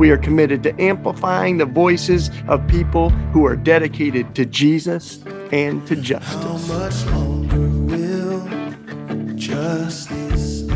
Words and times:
We 0.00 0.10
are 0.12 0.16
committed 0.16 0.62
to 0.62 0.80
amplifying 0.80 1.58
the 1.58 1.66
voices 1.66 2.30
of 2.48 2.66
people 2.68 3.10
who 3.34 3.44
are 3.44 3.54
dedicated 3.54 4.34
to 4.34 4.46
Jesus 4.46 5.22
and 5.52 5.86
to 5.88 5.94
justice. 5.94 6.72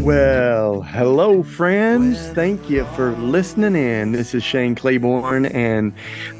Well, 0.02 0.82
hello, 0.82 1.42
friends. 1.42 2.18
Thank 2.34 2.68
you 2.68 2.84
for 2.94 3.12
listening 3.12 3.74
in. 3.74 4.12
This 4.12 4.34
is 4.34 4.44
Shane 4.44 4.74
Claiborne, 4.74 5.46
and 5.46 5.94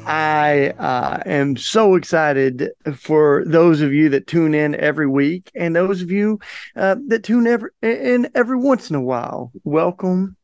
I 0.05 0.69
uh, 0.77 1.23
am 1.25 1.57
so 1.57 1.95
excited 1.95 2.69
for 2.93 3.43
those 3.47 3.81
of 3.81 3.93
you 3.93 4.09
that 4.09 4.27
tune 4.27 4.53
in 4.53 4.75
every 4.75 5.07
week 5.07 5.49
and 5.55 5.75
those 5.75 6.03
of 6.03 6.11
you 6.11 6.39
uh, 6.75 6.97
that 7.07 7.23
tune 7.23 7.47
every, 7.47 7.71
in 7.81 8.29
every 8.35 8.57
once 8.57 8.91
in 8.91 8.95
a 8.95 9.01
while. 9.01 9.51
Welcome 9.63 10.37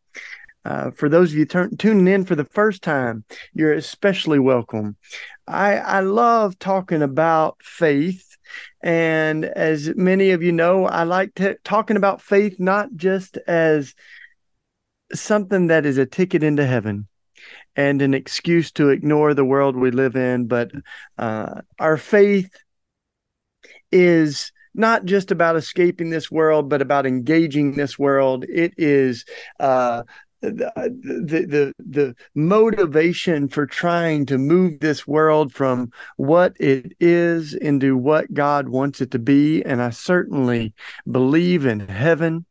uh, 0.65 0.91
for 0.91 1.09
those 1.09 1.31
of 1.31 1.37
you 1.37 1.45
turn, 1.45 1.75
tuning 1.77 2.07
in 2.07 2.25
for 2.25 2.35
the 2.35 2.45
first 2.45 2.81
time, 2.81 3.23
you're 3.53 3.73
especially 3.73 4.39
welcome. 4.39 4.95
I, 5.47 5.77
I 5.77 5.99
love 6.01 6.59
talking 6.59 7.01
about 7.01 7.57
faith. 7.61 8.37
And 8.83 9.45
as 9.45 9.95
many 9.95 10.31
of 10.31 10.43
you 10.43 10.51
know, 10.51 10.85
I 10.85 11.03
like 11.03 11.33
to, 11.35 11.55
talking 11.63 11.97
about 11.97 12.21
faith 12.21 12.59
not 12.59 12.89
just 12.95 13.37
as 13.47 13.95
something 15.13 15.67
that 15.67 15.85
is 15.85 15.97
a 15.97 16.05
ticket 16.05 16.43
into 16.43 16.65
heaven 16.65 17.07
and 17.75 18.01
an 18.01 18.13
excuse 18.13 18.71
to 18.73 18.89
ignore 18.89 19.33
the 19.33 19.45
world 19.45 19.75
we 19.75 19.91
live 19.91 20.15
in, 20.15 20.47
but 20.47 20.71
uh, 21.17 21.61
our 21.79 21.97
faith 21.97 22.51
is 23.91 24.51
not 24.73 25.05
just 25.05 25.31
about 25.31 25.55
escaping 25.55 26.09
this 26.09 26.31
world, 26.31 26.69
but 26.69 26.81
about 26.81 27.05
engaging 27.05 27.73
this 27.73 27.99
world. 27.99 28.45
It 28.47 28.73
is 28.77 29.25
uh, 29.59 30.03
the, 30.41 30.71
the 31.47 31.73
the 31.79 32.15
motivation 32.35 33.47
for 33.47 33.65
trying 33.65 34.25
to 34.25 34.37
move 34.37 34.79
this 34.79 35.07
world 35.07 35.53
from 35.53 35.91
what 36.17 36.55
it 36.59 36.93
is 36.99 37.53
into 37.53 37.95
what 37.95 38.33
God 38.33 38.69
wants 38.69 39.01
it 39.01 39.11
to 39.11 39.19
be. 39.19 39.63
And 39.63 39.81
I 39.81 39.91
certainly 39.91 40.73
believe 41.09 41.65
in 41.65 41.79
heaven. 41.79 42.45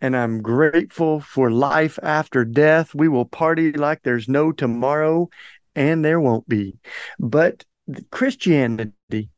And 0.00 0.16
I'm 0.16 0.42
grateful 0.42 1.20
for 1.20 1.50
life 1.50 1.96
after 2.02 2.44
death. 2.44 2.92
We 2.92 3.06
will 3.06 3.24
party 3.24 3.72
like 3.72 4.02
there's 4.02 4.28
no 4.28 4.50
tomorrow 4.50 5.28
and 5.76 6.04
there 6.04 6.20
won't 6.20 6.48
be. 6.48 6.76
But 7.20 7.64
Christianity 8.10 9.30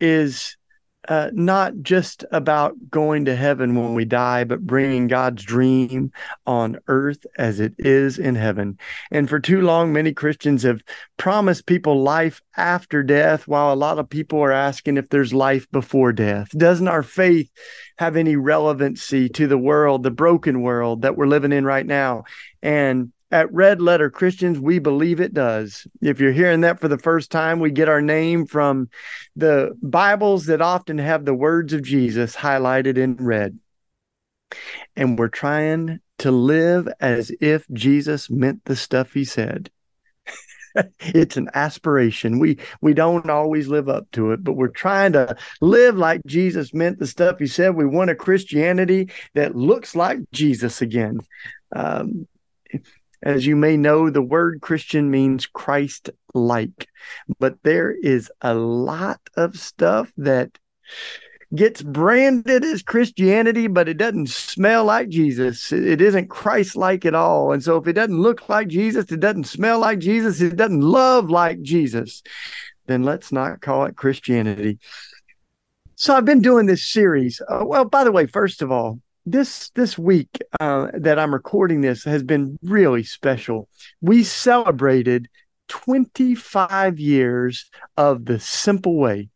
is 0.00 0.56
uh, 1.08 1.30
not 1.32 1.74
just 1.82 2.24
about 2.30 2.74
going 2.90 3.24
to 3.26 3.36
heaven 3.36 3.74
when 3.74 3.94
we 3.94 4.04
die, 4.04 4.44
but 4.44 4.66
bringing 4.66 5.06
God's 5.06 5.42
dream 5.42 6.12
on 6.46 6.78
earth 6.88 7.26
as 7.38 7.60
it 7.60 7.74
is 7.78 8.18
in 8.18 8.34
heaven. 8.34 8.78
And 9.10 9.28
for 9.28 9.40
too 9.40 9.60
long, 9.60 9.92
many 9.92 10.12
Christians 10.12 10.62
have 10.62 10.82
promised 11.16 11.66
people 11.66 12.02
life 12.02 12.40
after 12.56 13.02
death, 13.02 13.46
while 13.46 13.72
a 13.72 13.76
lot 13.76 13.98
of 13.98 14.08
people 14.08 14.40
are 14.40 14.52
asking 14.52 14.96
if 14.96 15.08
there's 15.08 15.34
life 15.34 15.70
before 15.70 16.12
death. 16.12 16.48
Doesn't 16.56 16.88
our 16.88 17.02
faith 17.02 17.50
have 17.98 18.16
any 18.16 18.36
relevancy 18.36 19.28
to 19.30 19.46
the 19.46 19.58
world, 19.58 20.02
the 20.02 20.10
broken 20.10 20.62
world 20.62 21.02
that 21.02 21.16
we're 21.16 21.26
living 21.26 21.52
in 21.52 21.64
right 21.64 21.86
now? 21.86 22.24
And 22.62 23.12
at 23.30 23.52
Red 23.52 23.80
Letter 23.80 24.10
Christians, 24.10 24.58
we 24.58 24.78
believe 24.78 25.20
it 25.20 25.34
does. 25.34 25.86
If 26.00 26.20
you're 26.20 26.32
hearing 26.32 26.60
that 26.60 26.80
for 26.80 26.88
the 26.88 26.98
first 26.98 27.30
time, 27.30 27.60
we 27.60 27.70
get 27.70 27.88
our 27.88 28.02
name 28.02 28.46
from 28.46 28.88
the 29.34 29.76
Bibles 29.82 30.46
that 30.46 30.60
often 30.60 30.98
have 30.98 31.24
the 31.24 31.34
words 31.34 31.72
of 31.72 31.82
Jesus 31.82 32.36
highlighted 32.36 32.96
in 32.96 33.16
red. 33.16 33.58
And 34.94 35.18
we're 35.18 35.28
trying 35.28 36.00
to 36.18 36.30
live 36.30 36.88
as 37.00 37.32
if 37.40 37.66
Jesus 37.72 38.30
meant 38.30 38.64
the 38.64 38.76
stuff 38.76 39.12
he 39.12 39.24
said. 39.24 39.70
it's 41.00 41.36
an 41.36 41.48
aspiration. 41.54 42.38
We 42.38 42.58
we 42.80 42.94
don't 42.94 43.30
always 43.30 43.68
live 43.68 43.88
up 43.88 44.10
to 44.12 44.32
it, 44.32 44.42
but 44.42 44.54
we're 44.54 44.68
trying 44.68 45.12
to 45.12 45.36
live 45.60 45.96
like 45.96 46.20
Jesus 46.26 46.74
meant 46.74 46.98
the 46.98 47.06
stuff 47.06 47.38
he 47.38 47.46
said. 47.46 47.74
We 47.74 47.86
want 47.86 48.10
a 48.10 48.14
Christianity 48.14 49.10
that 49.34 49.54
looks 49.54 49.94
like 49.94 50.18
Jesus 50.32 50.82
again. 50.82 51.20
Um, 51.74 52.26
as 53.24 53.46
you 53.46 53.56
may 53.56 53.76
know, 53.76 54.10
the 54.10 54.22
word 54.22 54.60
Christian 54.60 55.10
means 55.10 55.46
Christ 55.46 56.10
like, 56.34 56.88
but 57.38 57.56
there 57.62 57.90
is 57.90 58.30
a 58.42 58.54
lot 58.54 59.20
of 59.34 59.56
stuff 59.56 60.12
that 60.18 60.58
gets 61.54 61.80
branded 61.80 62.64
as 62.64 62.82
Christianity, 62.82 63.66
but 63.66 63.88
it 63.88 63.96
doesn't 63.96 64.28
smell 64.28 64.84
like 64.84 65.08
Jesus. 65.08 65.72
It 65.72 66.02
isn't 66.02 66.28
Christ 66.28 66.76
like 66.76 67.06
at 67.06 67.14
all. 67.14 67.52
And 67.52 67.62
so 67.64 67.78
if 67.78 67.86
it 67.86 67.94
doesn't 67.94 68.20
look 68.20 68.48
like 68.48 68.68
Jesus, 68.68 69.10
it 69.10 69.20
doesn't 69.20 69.44
smell 69.44 69.78
like 69.78 70.00
Jesus, 70.00 70.42
it 70.42 70.56
doesn't 70.56 70.82
love 70.82 71.30
like 71.30 71.62
Jesus, 71.62 72.22
then 72.86 73.04
let's 73.04 73.32
not 73.32 73.62
call 73.62 73.86
it 73.86 73.96
Christianity. 73.96 74.78
So 75.96 76.14
I've 76.14 76.26
been 76.26 76.42
doing 76.42 76.66
this 76.66 76.84
series. 76.84 77.40
Uh, 77.48 77.64
well, 77.64 77.86
by 77.86 78.04
the 78.04 78.12
way, 78.12 78.26
first 78.26 78.60
of 78.60 78.70
all, 78.70 79.00
this 79.26 79.70
this 79.70 79.96
week 79.96 80.38
uh, 80.60 80.88
that 80.94 81.18
I'm 81.18 81.32
recording 81.32 81.80
this 81.80 82.04
has 82.04 82.22
been 82.22 82.58
really 82.62 83.02
special. 83.02 83.68
We 84.00 84.22
celebrated 84.22 85.28
25 85.68 86.98
years 86.98 87.70
of 87.96 88.26
the 88.26 88.38
simple 88.38 88.96
way. 88.96 89.30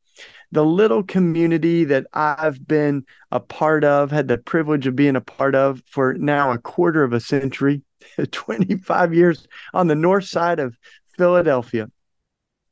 The 0.51 0.65
little 0.65 1.03
community 1.03 1.85
that 1.85 2.07
I've 2.13 2.67
been 2.67 3.05
a 3.31 3.41
part 3.41 3.85
of, 3.85 4.11
had 4.11 4.29
the 4.29 4.39
privilege 4.39 4.87
of 4.87 4.97
being 4.97 5.17
a 5.17 5.21
part 5.21 5.55
of 5.55 5.83
for 5.87 6.15
now 6.15 6.53
a 6.53 6.59
quarter 6.59 7.03
of 7.03 7.13
a 7.13 7.21
century, 7.21 7.83
25 8.31 9.15
years 9.15 9.47
on 9.75 9.89
the 9.89 9.95
north 9.95 10.25
side 10.25 10.59
of 10.59 10.77
Philadelphia. 11.17 11.91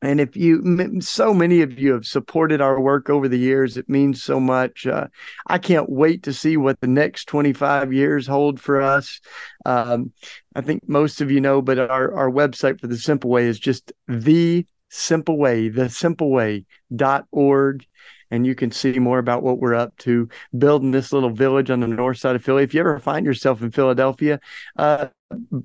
And 0.03 0.21
if 0.21 0.37
you, 0.37 1.01
so 1.01 1.33
many 1.33 1.63
of 1.63 1.79
you 1.79 1.93
have 1.95 2.05
supported 2.05 2.61
our 2.61 2.79
work 2.79 3.09
over 3.09 3.29
the 3.29 3.39
years, 3.39 3.77
it 3.77 3.89
means 3.89 4.23
so 4.23 4.39
much. 4.39 4.87
Uh, 4.87 5.07
I 5.47 5.59
can't 5.59 5.89
wait 5.89 6.25
to 6.25 6.35
see 6.35 6.57
what 6.57 6.81
the 6.81 6.87
next 6.87 7.27
25 7.27 7.93
years 7.93 8.27
hold 8.27 8.61
for 8.61 8.83
us. 8.83 9.21
Um, 9.65 10.13
I 10.55 10.61
think 10.61 10.87
most 10.89 11.21
of 11.21 11.31
you 11.31 11.41
know, 11.41 11.63
but 11.63 11.79
our, 11.79 12.15
our 12.15 12.31
website 12.31 12.81
for 12.81 12.89
the 12.89 12.99
Simple 12.99 13.31
Way 13.31 13.47
is 13.47 13.59
just 13.59 13.93
the 14.07 14.67
Simple 14.91 15.39
Way, 15.39 15.71
the 15.71 15.89
Simple 15.89 16.31
Way 16.31 16.67
dot 16.95 17.27
org. 17.33 17.85
And 18.31 18.45
you 18.45 18.55
can 18.55 18.73
see 18.73 18.99
more 18.99 19.19
about 19.19 19.45
what 19.45 19.61
we're 19.61 19.75
up 19.75 19.97
to 19.99 20.29
building 20.59 20.91
this 20.91 21.13
little 21.13 21.31
village 21.31 21.71
on 21.71 21.81
the 21.81 21.87
north 21.87 22.19
side 22.19 22.35
of 22.35 22.45
Philly. 22.45 22.65
If 22.65 22.75
you 22.75 22.81
ever 22.81 22.99
find 22.99 23.25
yourself 23.25 23.63
in 23.63 23.71
Philadelphia, 23.71 24.41
uh, 24.77 25.07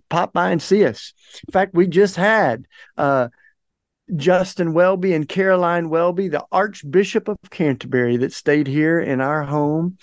pop 0.10 0.32
by 0.34 0.52
and 0.52 0.62
see 0.62 0.86
us. 0.86 1.14
In 1.48 1.52
fact, 1.52 1.74
we 1.74 1.88
just 1.88 2.16
had 2.16 2.68
uh, 2.98 3.30
Justin 4.16 4.74
Welby 4.74 5.14
and 5.14 5.28
Caroline 5.28 5.90
Welby, 5.90 6.28
the 6.28 6.46
Archbishop 6.52 7.28
of 7.28 7.38
Canterbury, 7.50 8.18
that 8.18 8.34
stayed 8.34 8.68
here 8.68 9.00
in 9.00 9.22
our 9.22 9.44
home. 9.44 9.98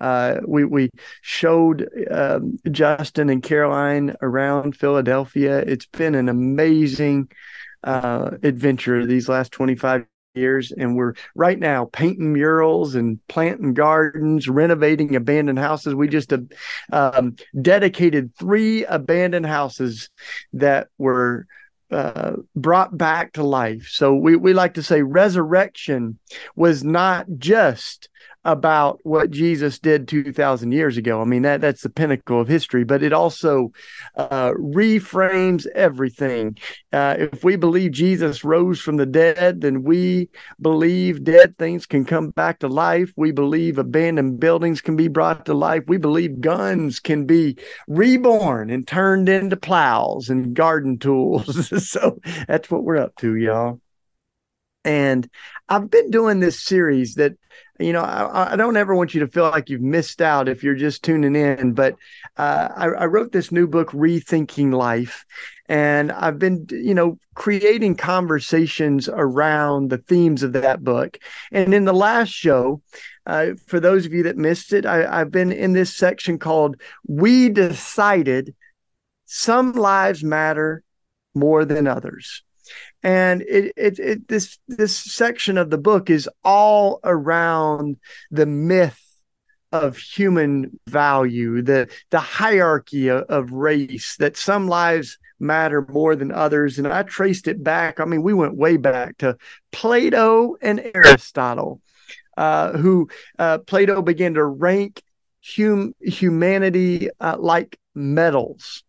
Uh, 0.00 0.40
we 0.46 0.64
we 0.64 0.90
showed 1.20 1.88
um, 2.10 2.58
Justin 2.70 3.28
and 3.28 3.42
Caroline 3.42 4.16
around 4.22 4.74
Philadelphia. 4.76 5.58
It's 5.58 5.86
been 5.86 6.14
an 6.14 6.28
amazing 6.28 7.30
uh, 7.84 8.30
adventure 8.42 9.04
these 9.04 9.28
last 9.28 9.52
25 9.52 10.06
years 10.34 10.70
and 10.70 10.96
we're 10.96 11.14
right 11.34 11.58
now 11.58 11.86
painting 11.86 12.32
murals 12.32 12.94
and 12.94 13.18
planting 13.26 13.74
gardens 13.74 14.48
renovating 14.48 15.16
abandoned 15.16 15.58
houses 15.58 15.92
we 15.92 16.06
just 16.06 16.32
um, 16.92 17.34
dedicated 17.60 18.32
three 18.36 18.84
abandoned 18.84 19.46
houses 19.46 20.08
that 20.52 20.86
were 20.98 21.46
uh, 21.90 22.32
brought 22.54 22.96
back 22.96 23.32
to 23.32 23.42
life. 23.42 23.88
So 23.90 24.14
we, 24.14 24.36
we 24.36 24.52
like 24.52 24.74
to 24.74 24.82
say 24.82 25.02
resurrection 25.02 26.18
was 26.54 26.84
not 26.84 27.26
just 27.38 28.08
about 28.44 29.00
what 29.02 29.30
Jesus 29.30 29.78
did 29.78 30.08
2,000 30.08 30.72
years 30.72 30.96
ago. 30.96 31.20
I 31.20 31.24
mean, 31.24 31.42
that, 31.42 31.60
that's 31.60 31.82
the 31.82 31.90
pinnacle 31.90 32.40
of 32.40 32.48
history, 32.48 32.84
but 32.84 33.02
it 33.02 33.12
also 33.12 33.72
uh, 34.16 34.52
reframes 34.52 35.66
everything. 35.74 36.56
Uh, 36.92 37.16
if 37.18 37.44
we 37.44 37.56
believe 37.56 37.92
Jesus 37.92 38.42
rose 38.42 38.80
from 38.80 38.96
the 38.96 39.06
dead, 39.06 39.60
then 39.60 39.82
we 39.82 40.30
believe 40.60 41.24
dead 41.24 41.58
things 41.58 41.84
can 41.84 42.04
come 42.04 42.30
back 42.30 42.60
to 42.60 42.68
life. 42.68 43.12
We 43.16 43.30
believe 43.30 43.76
abandoned 43.76 44.40
buildings 44.40 44.80
can 44.80 44.96
be 44.96 45.08
brought 45.08 45.44
to 45.46 45.54
life. 45.54 45.84
We 45.86 45.98
believe 45.98 46.40
guns 46.40 46.98
can 46.98 47.26
be 47.26 47.58
reborn 47.88 48.70
and 48.70 48.86
turned 48.86 49.28
into 49.28 49.56
plows 49.56 50.30
and 50.30 50.54
garden 50.54 50.98
tools. 50.98 51.68
so 51.90 52.18
that's 52.48 52.70
what 52.70 52.84
we're 52.84 52.96
up 52.96 53.16
to, 53.16 53.36
y'all. 53.36 53.80
And 54.84 55.28
I've 55.68 55.90
been 55.90 56.10
doing 56.10 56.40
this 56.40 56.58
series 56.58 57.14
that, 57.14 57.34
you 57.78 57.92
know, 57.92 58.00
I, 58.00 58.52
I, 58.52 58.56
don't 58.56 58.76
ever 58.76 58.94
want 58.94 59.14
you 59.14 59.20
to 59.20 59.28
feel 59.28 59.44
like 59.44 59.68
you've 59.68 59.80
missed 59.80 60.22
out 60.22 60.48
if 60.48 60.62
you're 60.62 60.74
just 60.74 61.02
tuning 61.02 61.36
in. 61.36 61.72
But 61.72 61.96
uh, 62.36 62.68
I, 62.74 62.86
I 62.86 63.06
wrote 63.06 63.32
this 63.32 63.52
new 63.52 63.66
book, 63.66 63.90
Rethinking 63.90 64.72
Life. 64.72 65.24
And 65.68 66.10
I've 66.12 66.38
been, 66.38 66.66
you 66.70 66.94
know, 66.94 67.18
creating 67.34 67.96
conversations 67.96 69.08
around 69.08 69.90
the 69.90 69.98
themes 69.98 70.42
of 70.42 70.54
that 70.54 70.82
book. 70.82 71.18
And 71.52 71.72
in 71.74 71.84
the 71.84 71.92
last 71.94 72.30
show, 72.30 72.82
uh, 73.26 73.50
for 73.66 73.80
those 73.80 74.06
of 74.06 74.12
you 74.12 74.24
that 74.24 74.36
missed 74.36 74.72
it, 74.72 74.86
I, 74.86 75.20
I've 75.20 75.30
been 75.30 75.52
in 75.52 75.72
this 75.72 75.94
section 75.94 76.38
called 76.38 76.80
We 77.06 77.50
Decided 77.50 78.54
Some 79.26 79.72
Lives 79.72 80.24
Matter 80.24 80.82
More 81.34 81.64
Than 81.64 81.86
Others 81.86 82.42
and 83.02 83.42
it, 83.42 83.72
it, 83.76 83.98
it 83.98 84.28
this 84.28 84.58
this 84.68 84.96
section 84.96 85.58
of 85.58 85.70
the 85.70 85.78
book 85.78 86.10
is 86.10 86.28
all 86.44 87.00
around 87.04 87.96
the 88.30 88.46
myth 88.46 89.00
of 89.72 89.96
human 89.96 90.78
value 90.88 91.62
the 91.62 91.88
the 92.10 92.18
hierarchy 92.18 93.08
of, 93.08 93.22
of, 93.24 93.52
race 93.52 94.16
that 94.16 94.36
some 94.36 94.66
lives 94.66 95.18
matter 95.38 95.86
more 95.88 96.16
than 96.16 96.32
others. 96.32 96.78
And 96.78 96.88
i 96.88 97.02
traced 97.02 97.48
it 97.48 97.62
back 97.62 98.00
i 98.00 98.04
mean 98.04 98.22
we 98.22 98.34
went 98.34 98.56
way 98.56 98.76
back 98.76 99.18
to 99.18 99.36
plato 99.70 100.56
and 100.60 100.90
aristotle 100.94 101.80
uh, 102.36 102.76
who 102.76 103.08
uh, 103.38 103.58
plato 103.58 104.00
began 104.02 104.34
to 104.34 104.44
rank 104.44 105.02
hum, 105.44 105.94
humanity 106.00 107.10
uh, 107.20 107.36
like 107.38 107.78
metals 107.94 108.82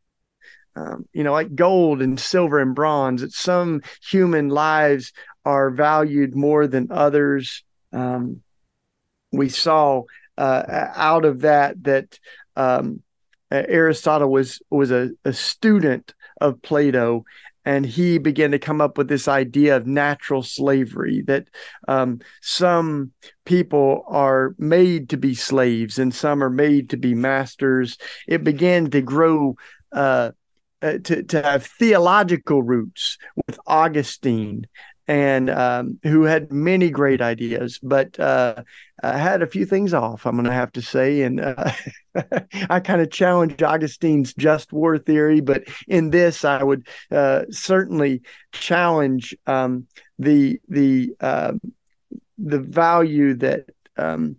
um, 0.75 1.07
you 1.13 1.23
know, 1.23 1.33
like 1.33 1.55
gold 1.55 2.01
and 2.01 2.19
silver 2.19 2.59
and 2.59 2.75
bronze. 2.75 3.21
That 3.21 3.33
some 3.33 3.81
human 4.09 4.49
lives 4.49 5.13
are 5.45 5.71
valued 5.71 6.35
more 6.35 6.67
than 6.67 6.91
others. 6.91 7.63
Um, 7.91 8.41
we 9.31 9.49
saw 9.49 10.03
uh, 10.37 10.87
out 10.95 11.25
of 11.25 11.41
that 11.41 11.83
that 11.83 12.19
um, 12.55 13.01
Aristotle 13.51 14.31
was 14.31 14.61
was 14.69 14.91
a, 14.91 15.11
a 15.25 15.33
student 15.33 16.13
of 16.39 16.61
Plato, 16.61 17.25
and 17.65 17.85
he 17.85 18.17
began 18.17 18.51
to 18.51 18.59
come 18.59 18.81
up 18.81 18.97
with 18.97 19.07
this 19.07 19.27
idea 19.27 19.75
of 19.75 19.85
natural 19.85 20.41
slavery 20.41 21.21
that 21.27 21.47
um, 21.87 22.19
some 22.41 23.11
people 23.45 24.03
are 24.07 24.55
made 24.57 25.09
to 25.09 25.17
be 25.17 25.35
slaves 25.35 25.99
and 25.99 26.13
some 26.13 26.43
are 26.43 26.49
made 26.49 26.89
to 26.89 26.97
be 26.97 27.13
masters. 27.13 27.97
It 28.27 28.43
began 28.43 28.89
to 28.91 29.01
grow 29.01 29.55
uh, 29.91 30.31
uh, 30.81 30.97
to 31.03 31.23
to 31.23 31.41
have 31.41 31.65
theological 31.65 32.63
roots 32.63 33.17
with 33.47 33.59
Augustine, 33.67 34.67
and 35.07 35.49
um, 35.49 35.99
who 36.03 36.23
had 36.23 36.53
many 36.53 36.89
great 36.89 37.21
ideas, 37.21 37.79
but 37.83 38.17
uh, 38.19 38.63
I 39.03 39.17
had 39.17 39.41
a 39.41 39.47
few 39.47 39.65
things 39.65 39.93
off. 39.93 40.25
I'm 40.25 40.35
going 40.35 40.45
to 40.45 40.53
have 40.53 40.71
to 40.73 40.81
say, 40.81 41.23
and 41.23 41.41
uh, 41.41 41.71
I 42.69 42.79
kind 42.79 43.01
of 43.01 43.11
challenged 43.11 43.61
Augustine's 43.61 44.33
just 44.33 44.71
war 44.71 44.97
theory, 44.97 45.41
but 45.41 45.63
in 45.87 46.11
this, 46.11 46.45
I 46.45 46.63
would 46.63 46.87
uh, 47.11 47.43
certainly 47.49 48.21
challenge 48.53 49.35
um, 49.47 49.87
the 50.17 50.61
the 50.69 51.13
um, 51.19 51.59
the 52.37 52.59
value 52.59 53.33
that. 53.35 53.65
Um, 53.97 54.37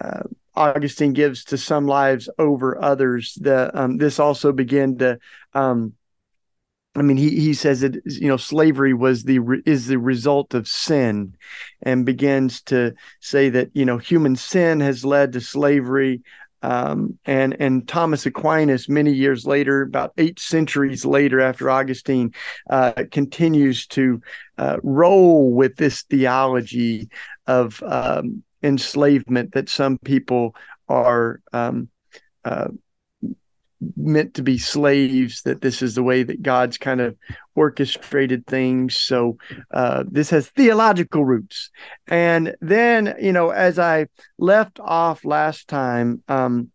uh, 0.00 0.22
Augustine 0.56 1.12
gives 1.12 1.44
to 1.44 1.58
some 1.58 1.86
lives 1.86 2.28
over 2.38 2.82
others. 2.82 3.34
The 3.40 3.70
um, 3.78 3.98
this 3.98 4.18
also 4.18 4.52
began 4.52 4.96
to, 4.98 5.18
um, 5.52 5.92
I 6.94 7.02
mean, 7.02 7.18
he 7.18 7.30
he 7.30 7.54
says 7.54 7.80
that 7.82 7.96
you 8.06 8.28
know 8.28 8.38
slavery 8.38 8.94
was 8.94 9.24
the 9.24 9.38
is 9.66 9.86
the 9.86 9.98
result 9.98 10.54
of 10.54 10.66
sin, 10.66 11.36
and 11.82 12.06
begins 12.06 12.62
to 12.62 12.94
say 13.20 13.50
that 13.50 13.70
you 13.74 13.84
know 13.84 13.98
human 13.98 14.36
sin 14.36 14.80
has 14.80 15.04
led 15.04 15.32
to 15.32 15.40
slavery. 15.40 16.22
Um, 16.62 17.18
and 17.26 17.54
and 17.60 17.86
Thomas 17.86 18.24
Aquinas, 18.24 18.88
many 18.88 19.12
years 19.12 19.46
later, 19.46 19.82
about 19.82 20.14
eight 20.16 20.40
centuries 20.40 21.04
later, 21.04 21.38
after 21.38 21.70
Augustine, 21.70 22.32
uh, 22.70 22.92
continues 23.12 23.86
to 23.88 24.22
uh, 24.56 24.78
roll 24.82 25.52
with 25.52 25.76
this 25.76 26.02
theology 26.02 27.10
of 27.46 27.82
um, 27.82 28.42
enslavement 28.62 29.52
that 29.52 29.68
some 29.68 29.98
people 29.98 30.54
are 30.88 31.40
um, 31.52 31.88
uh, 32.44 32.68
meant 33.96 34.34
to 34.34 34.42
be 34.42 34.56
slaves 34.58 35.42
that 35.42 35.60
this 35.60 35.82
is 35.82 35.94
the 35.94 36.02
way 36.02 36.22
that 36.22 36.42
god's 36.42 36.78
kind 36.78 37.00
of 37.00 37.16
orchestrated 37.54 38.46
things. 38.46 38.96
So 38.96 39.36
uh, 39.70 40.04
this 40.10 40.30
has 40.30 40.48
theological 40.48 41.24
roots. 41.24 41.70
And 42.06 42.56
then 42.60 43.14
you 43.20 43.32
know 43.32 43.50
as 43.50 43.78
i 43.78 44.06
left 44.38 44.80
off 44.80 45.24
last 45.24 45.68
time 45.68 46.22
um, 46.28 46.70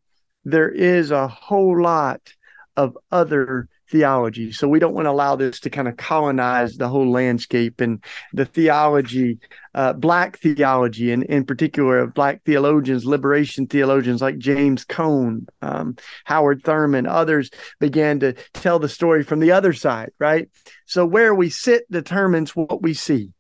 there 0.46 0.70
is 0.70 1.12
a 1.12 1.28
whole 1.28 1.82
lot 1.82 2.22
of 2.78 2.98
other 3.12 3.68
theology. 3.92 4.52
So 4.52 4.68
we 4.68 4.80
don't 4.80 4.94
want 4.94 5.06
to 5.06 5.12
allow 5.12 5.36
this 5.36 5.60
to 5.62 5.70
kind 5.70 5.88
of 5.88 5.98
colonize 5.98 6.78
the 6.78 6.88
whole 6.88 7.12
landscape 7.12 7.82
and 7.82 8.04
the 8.34 8.46
theology, 8.46 9.38
uh, 9.76 9.94
black 9.94 10.40
theology, 10.40 11.12
and 11.12 11.24
in 11.24 11.46
particular 11.46 12.00
of 12.00 12.14
black 12.14 12.44
theologians, 12.46 13.06
liberation 13.06 13.68
theologians 13.68 14.22
like 14.22 14.38
James 14.38 14.86
Cone, 14.86 15.46
um, 15.62 15.98
Howard 16.24 16.64
Thurman, 16.64 17.06
others 17.06 17.52
began 17.80 18.20
to 18.22 18.34
tell 18.54 18.80
the 18.80 18.90
story 18.90 19.24
from 19.24 19.40
the 19.40 19.52
other 19.52 19.74
side, 19.74 20.12
right? 20.18 20.50
So 20.86 21.06
where 21.06 21.36
we 21.36 21.50
sit 21.50 21.84
determines 21.92 22.56
what 22.56 22.82
we 22.82 22.94
see. 22.94 23.32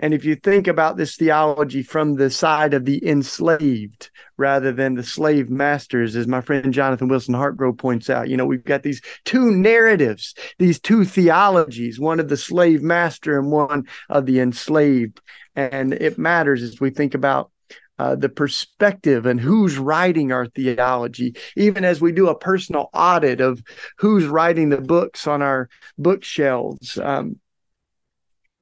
And 0.00 0.14
if 0.14 0.24
you 0.24 0.36
think 0.36 0.68
about 0.68 0.96
this 0.96 1.16
theology 1.16 1.82
from 1.82 2.14
the 2.14 2.30
side 2.30 2.72
of 2.74 2.84
the 2.84 3.04
enslaved 3.06 4.10
rather 4.36 4.72
than 4.72 4.94
the 4.94 5.02
slave 5.02 5.50
masters, 5.50 6.14
as 6.14 6.28
my 6.28 6.40
friend 6.40 6.72
Jonathan 6.72 7.08
Wilson 7.08 7.34
Hartgrove 7.34 7.78
points 7.78 8.08
out, 8.08 8.28
you 8.28 8.36
know, 8.36 8.46
we've 8.46 8.64
got 8.64 8.84
these 8.84 9.02
two 9.24 9.50
narratives, 9.50 10.34
these 10.58 10.78
two 10.78 11.04
theologies, 11.04 11.98
one 11.98 12.20
of 12.20 12.28
the 12.28 12.36
slave 12.36 12.82
master 12.82 13.38
and 13.38 13.50
one 13.50 13.86
of 14.08 14.26
the 14.26 14.38
enslaved. 14.38 15.20
And 15.56 15.92
it 15.92 16.18
matters 16.18 16.62
as 16.62 16.80
we 16.80 16.90
think 16.90 17.14
about 17.14 17.50
uh, 17.98 18.14
the 18.14 18.28
perspective 18.28 19.26
and 19.26 19.40
who's 19.40 19.76
writing 19.76 20.30
our 20.30 20.46
theology, 20.46 21.34
even 21.56 21.84
as 21.84 22.00
we 22.00 22.12
do 22.12 22.28
a 22.28 22.38
personal 22.38 22.90
audit 22.94 23.40
of 23.40 23.60
who's 23.96 24.24
writing 24.24 24.68
the 24.68 24.80
books 24.80 25.26
on 25.26 25.42
our 25.42 25.68
bookshelves. 25.98 26.96
Um, 26.98 27.40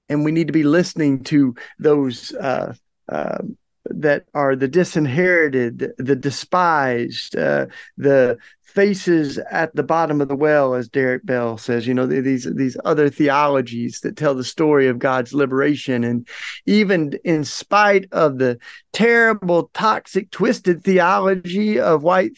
and 0.09 0.25
we 0.25 0.33
need 0.33 0.47
to 0.47 0.53
be 0.53 0.65
listening 0.65 1.25
to 1.25 1.55
those 1.79 2.35
uh, 2.35 2.75
uh, 3.09 3.39
that 3.91 4.25
are 4.35 4.57
the 4.57 4.69
disinherited, 4.69 5.93
the 5.99 6.17
despised, 6.17 7.37
uh, 7.37 7.67
the 7.97 8.39
faces 8.63 9.39
at 9.51 9.75
the 9.75 9.83
bottom 9.83 10.21
of 10.21 10.29
the 10.29 10.37
well, 10.37 10.75
as 10.75 10.89
Derrick 10.89 11.25
Bell 11.25 11.57
says. 11.57 11.87
You 11.87 11.95
know 11.95 12.07
these 12.07 12.45
these 12.55 12.77
other 12.85 13.09
theologies 13.09 14.01
that 14.01 14.17
tell 14.17 14.35
the 14.35 14.45
story 14.45 14.89
of 14.89 14.99
God's 14.99 15.33
liberation, 15.33 16.05
and 16.05 16.29
even 16.67 17.15
in 17.25 17.45
spite 17.45 18.07
of 18.13 18.39
the 18.39 18.59
terrible, 18.93 19.71
toxic, 19.73 20.31
twisted 20.31 20.85
theology 20.85 21.81
of 21.81 22.03
white 22.03 22.33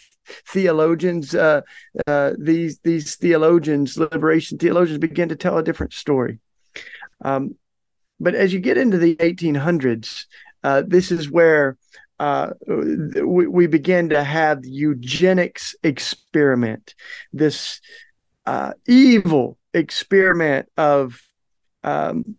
theologians, 0.47 1.35
uh, 1.35 1.63
uh, 2.07 2.33
these 2.39 2.79
these 2.81 3.17
theologians, 3.17 3.97
liberation 3.97 4.59
theologians, 4.59 4.99
begin 4.99 5.29
to 5.31 5.37
tell 5.37 5.59
a 5.59 5.65
different 5.65 5.93
story. 5.93 6.39
Um, 7.21 7.57
but 8.21 8.35
as 8.35 8.53
you 8.53 8.61
get 8.61 8.79
into 8.79 8.99
the 8.99 9.17
1800s, 9.17 10.27
uh, 10.65 10.83
this 10.87 11.11
is 11.13 11.31
where 11.31 11.77
uh, 12.19 12.51
we, 12.67 13.47
we 13.47 13.67
begin 13.67 14.09
to 14.09 14.25
have 14.25 14.63
the 14.63 14.71
eugenics 14.71 15.77
experiment, 15.83 16.95
this 17.33 17.81
uh, 18.45 18.73
evil 18.87 19.57
experiment 19.73 20.69
of 20.77 21.21
um, 21.85 22.37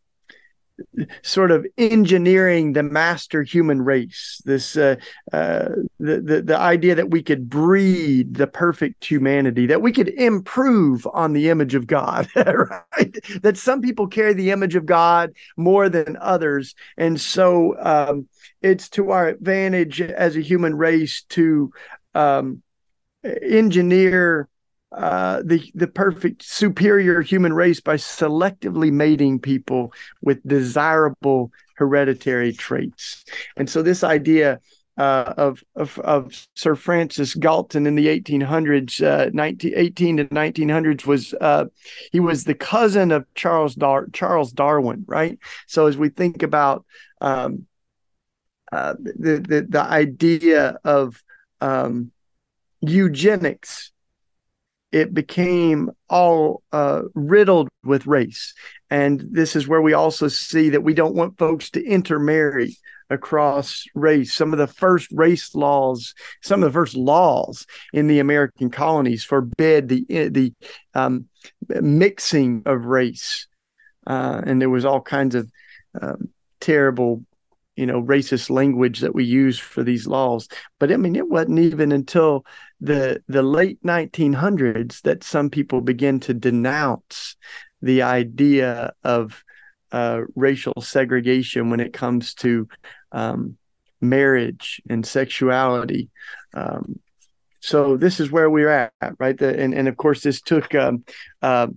sort 1.21 1.51
of 1.51 1.65
engineering 1.77 2.73
the 2.73 2.83
master 2.83 3.43
human 3.43 3.81
race. 3.81 4.41
This 4.45 4.75
uh, 4.75 4.95
uh, 5.31 5.69
the, 5.99 6.21
the 6.21 6.41
the 6.41 6.57
idea 6.57 6.95
that 6.95 7.09
we 7.09 7.21
could 7.21 7.49
breed 7.49 8.35
the 8.35 8.47
perfect 8.47 9.05
humanity, 9.05 9.65
that 9.67 9.81
we 9.81 9.91
could 9.91 10.09
improve 10.09 11.07
on 11.13 11.33
the 11.33 11.49
image 11.49 11.75
of 11.75 11.87
God, 11.87 12.27
right? 12.35 13.15
That 13.41 13.57
some 13.57 13.81
people 13.81 14.07
carry 14.07 14.33
the 14.33 14.51
image 14.51 14.75
of 14.75 14.85
God 14.85 15.31
more 15.57 15.89
than 15.89 16.17
others, 16.19 16.75
and 16.97 17.19
so 17.19 17.75
um, 17.79 18.27
it's 18.61 18.89
to 18.89 19.11
our 19.11 19.27
advantage 19.27 20.01
as 20.01 20.35
a 20.35 20.41
human 20.41 20.75
race 20.75 21.23
to 21.29 21.71
um, 22.15 22.61
engineer 23.23 24.47
uh, 24.91 25.41
the 25.45 25.71
the 25.75 25.87
perfect 25.87 26.43
superior 26.43 27.21
human 27.21 27.53
race 27.53 27.79
by 27.79 27.95
selectively 27.95 28.91
mating 28.91 29.39
people 29.39 29.93
with 30.21 30.45
desirable 30.47 31.51
hereditary 31.75 32.51
traits. 32.51 33.23
And 33.55 33.69
so 33.69 33.81
this 33.81 34.03
idea 34.03 34.59
uh, 34.97 35.33
of, 35.37 35.63
of, 35.75 35.97
of 35.99 36.47
Sir 36.55 36.75
Francis 36.75 37.33
Galton 37.33 37.87
in 37.87 37.95
the 37.95 38.07
1800s, 38.07 39.01
uh, 39.01 39.29
19, 39.33 39.73
18 39.73 40.17
to 40.17 40.25
1900s 40.25 41.05
was 41.05 41.33
uh, 41.39 41.65
he 42.11 42.19
was 42.19 42.43
the 42.43 42.53
cousin 42.53 43.11
of 43.11 43.25
Charles 43.33 43.75
Dar- 43.75 44.07
Charles 44.11 44.51
Darwin, 44.51 45.05
right? 45.07 45.39
So 45.67 45.87
as 45.87 45.97
we 45.97 46.09
think 46.09 46.43
about 46.43 46.85
um, 47.21 47.65
uh, 48.71 48.95
the, 48.99 49.39
the 49.39 49.67
the 49.69 49.81
idea 49.81 50.77
of 50.83 51.23
um, 51.61 52.11
eugenics 52.81 53.91
it 54.91 55.13
became 55.13 55.91
all 56.09 56.63
uh, 56.71 57.01
riddled 57.13 57.69
with 57.83 58.07
race. 58.07 58.53
And 58.89 59.23
this 59.31 59.55
is 59.55 59.67
where 59.67 59.81
we 59.81 59.93
also 59.93 60.27
see 60.27 60.69
that 60.69 60.83
we 60.83 60.93
don't 60.93 61.15
want 61.15 61.37
folks 61.37 61.69
to 61.71 61.83
intermarry 61.83 62.75
across 63.09 63.85
race. 63.95 64.33
Some 64.33 64.53
of 64.53 64.59
the 64.59 64.67
first 64.67 65.11
race 65.11 65.53
laws, 65.55 66.13
some 66.41 66.63
of 66.63 66.69
the 66.69 66.77
first 66.77 66.95
laws 66.95 67.65
in 67.93 68.07
the 68.07 68.19
American 68.19 68.69
colonies 68.69 69.23
forbid 69.23 69.89
the 69.89 70.05
the 70.29 70.53
um, 70.93 71.27
mixing 71.67 72.63
of 72.65 72.85
race, 72.85 73.47
uh, 74.07 74.41
and 74.45 74.61
there 74.61 74.69
was 74.69 74.85
all 74.85 75.01
kinds 75.01 75.35
of 75.35 75.51
um, 75.99 76.29
terrible 76.59 77.23
you 77.75 77.85
know 77.85 78.01
racist 78.01 78.49
language 78.49 78.99
that 78.99 79.15
we 79.15 79.23
use 79.23 79.57
for 79.57 79.83
these 79.83 80.05
laws 80.05 80.49
but 80.79 80.91
i 80.91 80.97
mean 80.97 81.15
it 81.15 81.29
wasn't 81.29 81.57
even 81.57 81.93
until 81.93 82.45
the 82.81 83.21
the 83.27 83.43
late 83.43 83.81
1900s 83.83 85.01
that 85.01 85.23
some 85.23 85.49
people 85.49 85.81
begin 85.81 86.19
to 86.21 86.33
denounce 86.33 87.35
the 87.81 88.01
idea 88.01 88.93
of 89.03 89.43
uh, 89.91 90.21
racial 90.35 90.81
segregation 90.81 91.69
when 91.69 91.79
it 91.79 91.93
comes 91.93 92.33
to 92.35 92.67
um, 93.11 93.57
marriage 94.01 94.81
and 94.89 95.05
sexuality. 95.05 96.09
Um, 96.53 96.99
so 97.59 97.97
this 97.97 98.19
is 98.19 98.31
where 98.31 98.49
we're 98.49 98.69
at 98.69 98.93
right? 99.17 99.37
The, 99.37 99.59
and, 99.59 99.73
and 99.73 99.87
of 99.87 99.97
course 99.97 100.21
this 100.21 100.41
took 100.41 100.73
um, 100.75 101.03
uh, 101.41 101.67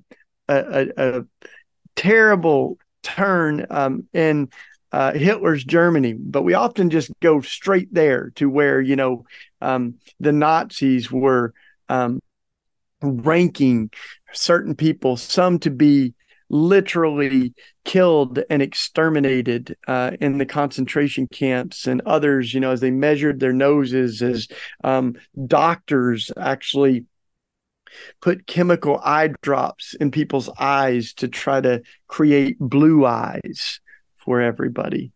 a, 0.49 0.57
a, 0.57 1.19
a 1.19 1.25
terrible 1.97 2.79
turn 3.03 3.67
um, 3.71 4.07
in 4.13 4.49
uh, 4.93 5.13
Hitler's 5.13 5.65
Germany, 5.65 6.13
but 6.13 6.43
we 6.43 6.55
often 6.55 6.91
just 6.91 7.11
go 7.21 7.41
straight 7.41 7.93
there 7.93 8.31
to 8.37 8.49
where 8.49 8.81
you 8.81 8.97
know 8.97 9.25
um, 9.61 9.95
the 10.21 10.33
Nazis 10.33 11.11
were 11.11 11.55
um, 11.89 12.21
ranking 13.01 13.91
certain 14.33 14.75
people, 14.75 15.17
some 15.17 15.59
to 15.61 15.71
be 15.71 16.15
literally 16.51 17.55
killed 17.87 18.41
and 18.51 18.61
exterminated 18.61 19.75
uh, 19.89 20.11
in 20.21 20.37
the 20.37 20.45
concentration 20.45 21.27
camps, 21.27 21.87
and 21.87 22.03
others, 22.03 22.53
you 22.53 22.61
know, 22.61 22.71
as 22.71 22.81
they 22.81 22.91
measured 22.91 23.41
their 23.41 23.55
noses, 23.55 24.21
as 24.21 24.47
um, 24.85 25.15
doctors 25.47 26.31
actually 26.37 27.07
put 28.21 28.47
chemical 28.47 28.99
eye 28.99 29.31
drops 29.43 29.95
in 29.95 30.11
people's 30.11 30.51
eyes 30.59 31.15
to 31.15 31.29
try 31.29 31.61
to 31.61 31.83
create 32.09 32.59
blue 32.59 33.07
eyes 33.07 33.81
for 34.25 34.41
everybody. 34.41 35.13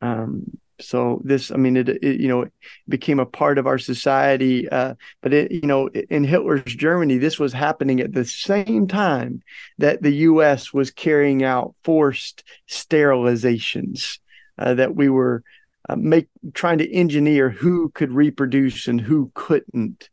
Um, 0.00 0.58
so 0.80 1.20
this, 1.24 1.50
I 1.50 1.56
mean, 1.56 1.76
it, 1.76 1.88
it, 1.88 2.20
you 2.20 2.28
know 2.28 2.46
became 2.88 3.20
a 3.20 3.26
part 3.26 3.58
of 3.58 3.66
our 3.66 3.78
society. 3.78 4.68
Uh, 4.68 4.94
but 5.20 5.32
it, 5.32 5.52
you 5.52 5.62
know, 5.62 5.88
in 5.88 6.24
Hitler's 6.24 6.64
Germany, 6.64 7.18
this 7.18 7.38
was 7.38 7.52
happening 7.52 8.00
at 8.00 8.12
the 8.12 8.24
same 8.24 8.88
time 8.88 9.42
that 9.78 10.02
the 10.02 10.12
U.S. 10.12 10.72
was 10.72 10.90
carrying 10.90 11.44
out 11.44 11.74
forced 11.84 12.44
sterilizations. 12.68 14.18
Uh, 14.58 14.74
that 14.74 14.94
we 14.94 15.08
were 15.08 15.42
uh, 15.88 15.96
make 15.96 16.28
trying 16.52 16.78
to 16.78 16.92
engineer 16.92 17.48
who 17.48 17.88
could 17.90 18.12
reproduce 18.12 18.88
and 18.88 19.00
who 19.00 19.30
couldn't. 19.34 20.10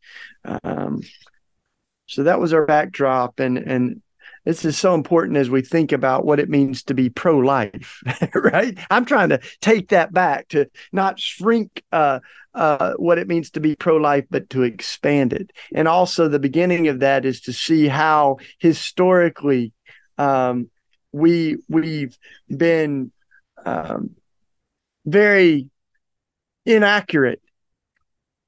Um, 0.64 1.02
so 2.06 2.24
that 2.24 2.40
was 2.40 2.54
our 2.54 2.66
backdrop, 2.66 3.40
and 3.40 3.58
and 3.58 4.02
this 4.48 4.64
is 4.64 4.78
so 4.78 4.96
important 4.96 5.36
as 5.36 5.50
we 5.50 5.62
think 5.62 5.92
about 5.92 6.26
what 6.26 6.40
it 6.40 6.50
means 6.50 6.84
to 6.84 6.94
be 6.94 7.10
pro-life 7.10 8.02
right? 8.34 8.78
I'm 8.90 9.04
trying 9.04 9.30
to 9.30 9.42
take 9.60 9.90
that 9.90 10.14
back 10.14 10.48
to 10.50 10.70
not 10.94 11.20
shrink 11.20 11.84
uh, 11.92 12.22
uh, 12.54 12.94
what 12.94 13.18
it 13.18 13.28
means 13.28 13.52
to 13.52 13.60
be 13.60 13.76
pro-life 13.76 14.26
but 14.30 14.50
to 14.52 14.64
expand 14.64 15.34
it. 15.34 15.52
And 15.76 15.88
also 15.88 16.28
the 16.28 16.40
beginning 16.40 16.88
of 16.88 17.02
that 17.02 17.26
is 17.26 17.42
to 17.42 17.54
see 17.54 17.88
how 17.90 18.38
historically 18.60 19.74
um, 20.18 20.70
we 21.12 21.58
we've 21.68 22.18
been 22.50 23.12
um, 23.66 24.12
very 25.06 25.70
inaccurate 26.66 27.42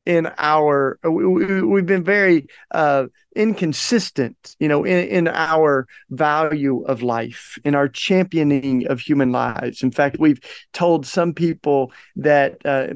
in 0.09 0.27
our 0.39 0.99
we, 1.03 1.75
have 1.77 1.85
been 1.85 2.03
very 2.03 2.47
uh, 2.71 3.05
inconsistent 3.35 4.55
you 4.59 4.67
know 4.67 4.83
in, 4.83 5.07
in 5.07 5.27
our 5.27 5.87
value 6.09 6.81
of 6.85 7.03
life 7.03 7.59
in 7.63 7.75
our 7.75 7.87
championing 7.87 8.87
of 8.87 8.99
human 8.99 9.31
lives 9.31 9.83
in 9.83 9.91
fact 9.91 10.17
we've 10.17 10.39
told 10.73 11.05
some 11.05 11.31
people 11.31 11.91
that 12.15 12.57
uh, 12.65 12.87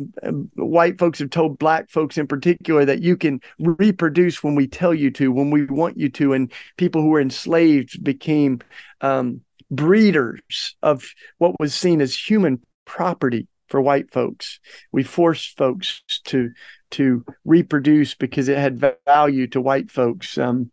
white 0.56 0.98
folks 0.98 1.20
have 1.20 1.30
told 1.30 1.60
black 1.60 1.88
folks 1.88 2.18
in 2.18 2.26
particular 2.26 2.84
that 2.84 3.04
you 3.04 3.16
can 3.16 3.40
reproduce 3.60 4.44
when 4.44 4.56
we 4.56 4.66
tell 4.66 4.94
you 4.94 5.12
to 5.12 5.32
when 5.32 5.52
we 5.52 5.66
want 5.66 5.96
you 5.96 6.10
to 6.10 6.34
and 6.34 6.52
people 6.78 7.00
who 7.00 7.10
were 7.10 7.22
enslaved 7.22 8.04
became 8.04 8.60
um, 9.02 9.40
breeders 9.70 10.76
of 10.82 11.06
what 11.38 11.60
was 11.60 11.76
seen 11.76 12.02
as 12.02 12.18
human 12.18 12.60
property 12.86 13.48
for 13.74 13.82
white 13.82 14.12
folks. 14.12 14.60
We 14.92 15.02
forced 15.02 15.58
folks 15.58 16.04
to 16.26 16.52
to 16.94 17.24
reproduce 17.46 18.16
because 18.16 18.50
it 18.50 18.58
had 18.58 18.96
value 19.06 19.48
to 19.48 19.62
white 19.62 19.92
folks. 19.92 20.38
Um, 20.38 20.72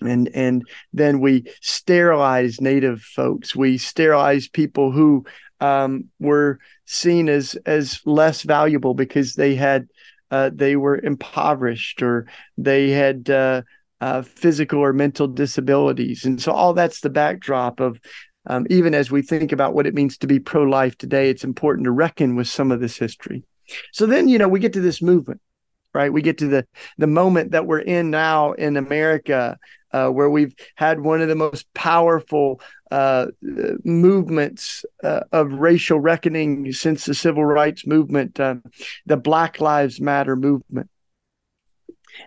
and 0.00 0.28
and 0.34 0.66
then 0.92 1.20
we 1.20 1.44
sterilized 1.60 2.60
native 2.60 3.02
folks. 3.02 3.54
We 3.54 3.78
sterilized 3.78 4.52
people 4.52 4.90
who 4.90 5.24
um, 5.60 6.06
were 6.18 6.58
seen 6.86 7.28
as 7.28 7.54
as 7.66 8.00
less 8.04 8.42
valuable 8.42 8.94
because 8.94 9.34
they 9.34 9.54
had 9.54 9.88
uh, 10.30 10.50
they 10.52 10.76
were 10.76 10.98
impoverished 10.98 12.02
or 12.02 12.26
they 12.58 12.90
had 12.90 13.30
uh, 13.30 13.62
uh, 14.00 14.22
physical 14.22 14.80
or 14.80 14.92
mental 14.92 15.28
disabilities. 15.28 16.24
And 16.24 16.40
so 16.40 16.52
all 16.52 16.74
that's 16.74 17.00
the 17.00 17.10
backdrop 17.10 17.80
of 17.80 18.00
um, 18.46 18.66
even 18.70 18.94
as 18.94 19.10
we 19.10 19.22
think 19.22 19.52
about 19.52 19.74
what 19.74 19.86
it 19.86 19.94
means 19.94 20.18
to 20.18 20.26
be 20.26 20.40
pro 20.40 20.64
life 20.64 20.98
today, 20.98 21.30
it's 21.30 21.44
important 21.44 21.84
to 21.84 21.92
reckon 21.92 22.34
with 22.34 22.48
some 22.48 22.72
of 22.72 22.80
this 22.80 22.96
history. 22.96 23.44
So 23.92 24.06
then, 24.06 24.28
you 24.28 24.38
know, 24.38 24.48
we 24.48 24.60
get 24.60 24.72
to 24.74 24.80
this 24.80 25.02
movement, 25.02 25.40
right? 25.94 26.12
We 26.12 26.22
get 26.22 26.38
to 26.38 26.48
the 26.48 26.66
the 26.98 27.06
moment 27.06 27.52
that 27.52 27.66
we're 27.66 27.80
in 27.80 28.10
now 28.10 28.52
in 28.52 28.76
America, 28.76 29.58
uh, 29.92 30.08
where 30.08 30.30
we've 30.30 30.54
had 30.76 31.00
one 31.00 31.20
of 31.20 31.28
the 31.28 31.34
most 31.34 31.72
powerful 31.74 32.60
uh, 32.90 33.26
movements 33.84 34.84
uh, 35.02 35.20
of 35.32 35.52
racial 35.52 36.00
reckoning 36.00 36.72
since 36.72 37.04
the 37.04 37.14
civil 37.14 37.44
rights 37.44 37.86
movement, 37.86 38.38
uh, 38.38 38.56
the 39.06 39.16
Black 39.16 39.60
Lives 39.60 40.00
Matter 40.00 40.36
movement. 40.36 40.88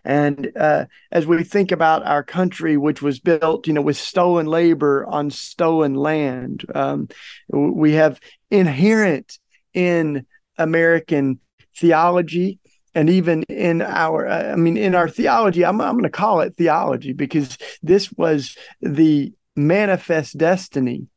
And 0.03 0.51
uh, 0.55 0.85
as 1.11 1.27
we 1.27 1.43
think 1.43 1.71
about 1.71 2.05
our 2.05 2.23
country, 2.23 2.77
which 2.77 3.01
was 3.01 3.19
built, 3.19 3.67
you 3.67 3.73
know, 3.73 3.81
with 3.81 3.97
stolen 3.97 4.47
labor 4.47 5.05
on 5.05 5.29
stolen 5.29 5.93
land, 5.93 6.65
um, 6.73 7.07
we 7.49 7.93
have 7.93 8.19
inherent 8.49 9.37
in 9.73 10.25
American 10.57 11.39
theology 11.77 12.59
and 12.93 13.09
even 13.09 13.43
in 13.43 13.81
our 13.81 14.25
uh, 14.27 14.53
i 14.53 14.55
mean 14.55 14.77
in 14.77 14.95
our 14.95 15.09
theology 15.09 15.65
i'm, 15.65 15.81
I'm 15.81 15.93
going 15.93 16.03
to 16.03 16.09
call 16.09 16.39
it 16.39 16.55
theology 16.55 17.11
because 17.11 17.57
this 17.83 18.09
was 18.13 18.57
the 18.81 19.33
manifest 19.55 20.37
destiny 20.37 21.07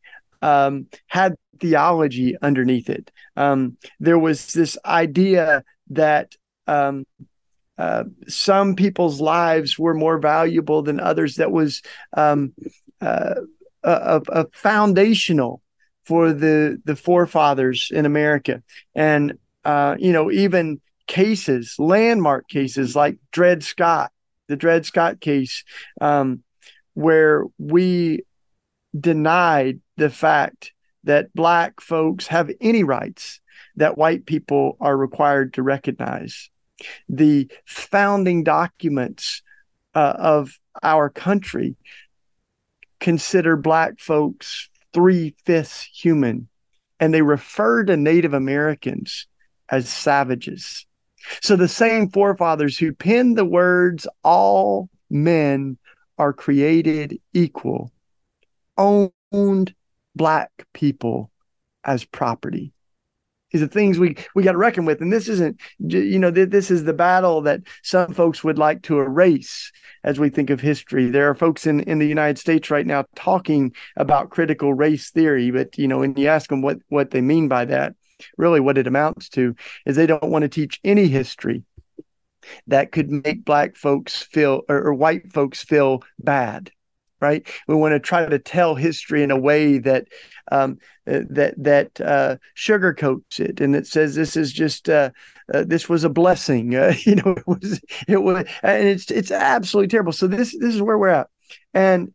um, 0.42 0.87
had 1.07 1.35
theology 1.61 2.37
underneath 2.40 2.88
it. 2.88 3.11
Um, 3.37 3.76
there 4.00 4.18
was 4.18 4.52
this 4.52 4.78
idea 4.85 5.64
that 5.90 6.35
um, 6.66 7.04
uh, 7.76 8.04
some 8.26 8.75
people's 8.76 9.21
lives 9.21 9.78
were 9.78 9.95
more 9.95 10.18
valuable 10.18 10.83
than 10.83 11.00
others 11.00 11.37
that 11.37 11.50
was 11.50 11.83
um, 12.16 12.52
uh, 13.00 13.35
a, 13.83 14.21
a, 14.28 14.47
foundational 14.52 15.62
for 16.08 16.32
the 16.32 16.80
the 16.86 16.96
forefathers 16.96 17.90
in 17.92 18.06
America, 18.06 18.62
and 18.94 19.38
uh, 19.66 19.94
you 19.98 20.10
know 20.10 20.30
even 20.30 20.80
cases, 21.06 21.74
landmark 21.78 22.48
cases 22.48 22.96
like 22.96 23.18
Dred 23.30 23.62
Scott, 23.62 24.10
the 24.46 24.56
Dred 24.56 24.86
Scott 24.86 25.20
case, 25.20 25.64
um, 26.00 26.42
where 26.94 27.44
we 27.58 28.22
denied 28.98 29.80
the 29.98 30.08
fact 30.08 30.72
that 31.04 31.34
black 31.34 31.78
folks 31.82 32.26
have 32.28 32.50
any 32.58 32.84
rights 32.84 33.40
that 33.76 33.98
white 33.98 34.24
people 34.24 34.78
are 34.80 34.96
required 34.96 35.52
to 35.54 35.62
recognize. 35.62 36.48
The 37.06 37.50
founding 37.66 38.44
documents 38.44 39.42
uh, 39.94 40.14
of 40.16 40.58
our 40.82 41.10
country 41.10 41.76
consider 42.98 43.56
black 43.56 44.00
folks 44.00 44.70
three 44.92 45.35
fifths 45.45 45.83
human, 45.83 46.49
and 47.00 47.12
they 47.12 47.23
refer 47.23 47.85
to 47.85 47.97
Native 47.97 48.35
Americans 48.35 49.26
as 49.71 49.88
savages. 49.88 50.87
So 51.42 51.57
the 51.57 51.68
same 51.68 52.11
forefathers 52.11 52.78
who 52.78 52.92
penned 52.92 53.37
the 53.37 53.45
words, 53.45 54.07
all 54.23 54.88
men 55.11 55.78
are 56.16 56.33
created 56.33 57.21
equal, 57.33 57.92
owned 58.76 59.75
black 60.14 60.50
people 60.73 61.30
as 61.85 62.04
property 62.04 62.73
is 63.52 63.61
the 63.61 63.69
things 63.69 63.99
we 63.99 64.17
we 64.35 64.43
got 64.43 64.52
to 64.52 64.59
reckon 64.59 64.85
with. 64.85 65.00
And 65.00 65.12
this 65.12 65.28
isn't 65.28 65.61
you 65.78 66.19
know 66.19 66.31
this 66.31 66.71
is 66.71 66.85
the 66.85 66.93
battle 66.93 67.43
that 67.43 67.62
some 67.83 68.12
folks 68.12 68.45
would 68.45 68.59
like 68.59 68.83
to 68.83 68.99
erase 68.99 69.73
as 70.05 70.19
we 70.19 70.28
think 70.28 70.50
of 70.50 70.61
history. 70.61 71.11
There 71.11 71.28
are 71.28 71.35
folks 71.35 71.67
in 71.67 71.81
in 71.81 71.99
the 71.99 72.07
united 72.07 72.38
states 72.38 72.71
right 72.71 72.87
now 72.87 73.05
talking 73.14 73.73
about 73.97 74.31
critical 74.31 74.75
race 74.75 75.11
theory 75.11 75.50
but 75.50 75.78
you 75.78 75.88
know 75.88 75.99
when 75.99 76.14
you 76.17 76.28
ask 76.28 76.50
them 76.50 76.62
what 76.62 76.78
what 76.88 77.11
they 77.11 77.21
mean 77.21 77.49
by 77.49 77.64
that 77.64 77.95
really 78.37 78.61
what 78.61 78.78
it 78.78 78.87
amounts 78.87 79.28
to 79.28 79.55
is 79.87 79.97
they 79.97 80.07
don't 80.07 80.31
want 80.31 80.43
to 80.43 80.49
teach 80.49 80.81
any 80.85 81.07
history 81.07 81.62
that 82.67 82.93
could 82.93 83.11
make 83.11 83.45
black 83.45 83.76
folks 83.76 84.23
feel 84.23 84.62
or, 84.69 84.83
or 84.88 84.95
white 84.95 85.33
folks 85.33 85.62
feel 85.62 86.02
bad 86.19 86.71
right? 87.20 87.46
We 87.66 87.75
want 87.75 87.92
to 87.92 88.00
try 88.00 88.26
to 88.26 88.38
tell 88.38 88.75
history 88.75 89.22
in 89.22 89.30
a 89.30 89.38
way 89.38 89.78
that 89.78 90.06
um, 90.50 90.78
uh, 91.06 91.20
that 91.30 91.54
that 91.58 92.00
uh, 92.00 92.37
sugarcoats 92.56 93.40
it 93.40 93.60
and 93.60 93.75
it 93.75 93.87
says 93.87 94.14
this 94.14 94.37
is 94.37 94.52
just 94.52 94.88
uh, 94.88 95.10
uh, 95.52 95.64
this 95.66 95.88
was 95.88 96.04
a 96.04 96.10
blessing. 96.10 96.75
Uh, 96.78 96.94
you 97.00 97.16
know, 97.16 97.34
it 97.37 97.46
was 97.46 97.80
it 98.06 98.22
was, 98.22 98.46
and 98.62 98.88
it's 98.88 99.10
it's 99.10 99.30
absolutely 99.30 99.88
terrible. 99.88 100.12
So 100.12 100.26
this 100.26 100.56
this 100.58 100.75
is 100.75 100.82
where 100.82 100.98
we're 100.98 101.08
at, 101.08 101.28
and. 101.75 102.12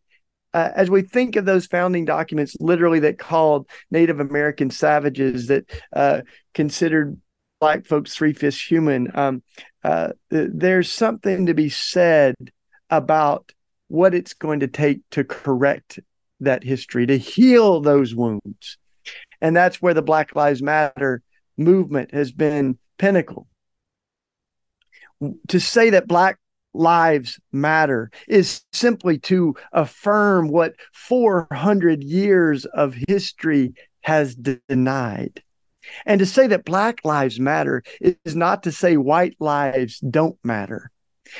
Uh, 0.52 0.70
as 0.76 0.88
we 0.88 1.02
think 1.02 1.34
of 1.34 1.44
those 1.44 1.66
founding 1.66 2.04
documents, 2.04 2.54
literally 2.60 3.00
that 3.00 3.18
called 3.18 3.68
Native 3.90 4.20
American 4.20 4.70
savages, 4.70 5.48
that 5.48 6.24
considered 6.54 7.20
black 7.58 7.84
folks 7.84 8.14
three 8.14 8.32
fifths 8.32 8.64
human, 8.64 9.10
um, 9.16 9.42
there's 10.30 10.92
something 10.92 11.46
to 11.46 11.54
be 11.54 11.68
said 11.68 12.36
about 12.88 13.50
what 13.88 14.14
it's 14.14 14.34
going 14.34 14.60
to 14.60 14.68
take 14.68 15.00
to 15.10 15.24
correct 15.24 15.98
that 16.40 16.64
history, 16.64 17.06
to 17.06 17.18
heal 17.18 17.80
those 17.80 18.14
wounds. 18.14 18.78
And 19.40 19.56
that's 19.56 19.82
where 19.82 19.94
the 19.94 20.02
Black 20.02 20.34
Lives 20.34 20.62
Matter 20.62 21.22
movement 21.56 22.12
has 22.12 22.32
been 22.32 22.78
pinnacle. 22.98 23.46
To 25.48 25.60
say 25.60 25.90
that 25.90 26.08
Black 26.08 26.38
lives 26.74 27.38
matter 27.52 28.10
is 28.28 28.62
simply 28.72 29.18
to 29.20 29.54
affirm 29.72 30.48
what 30.48 30.74
400 30.92 32.02
years 32.02 32.64
of 32.66 32.96
history 33.08 33.74
has 34.02 34.34
denied. 34.34 35.42
And 36.04 36.18
to 36.18 36.26
say 36.26 36.46
that 36.48 36.64
Black 36.64 37.04
lives 37.04 37.38
matter 37.38 37.82
is 38.00 38.34
not 38.34 38.64
to 38.64 38.72
say 38.72 38.96
white 38.96 39.36
lives 39.38 40.00
don't 40.00 40.38
matter. 40.42 40.90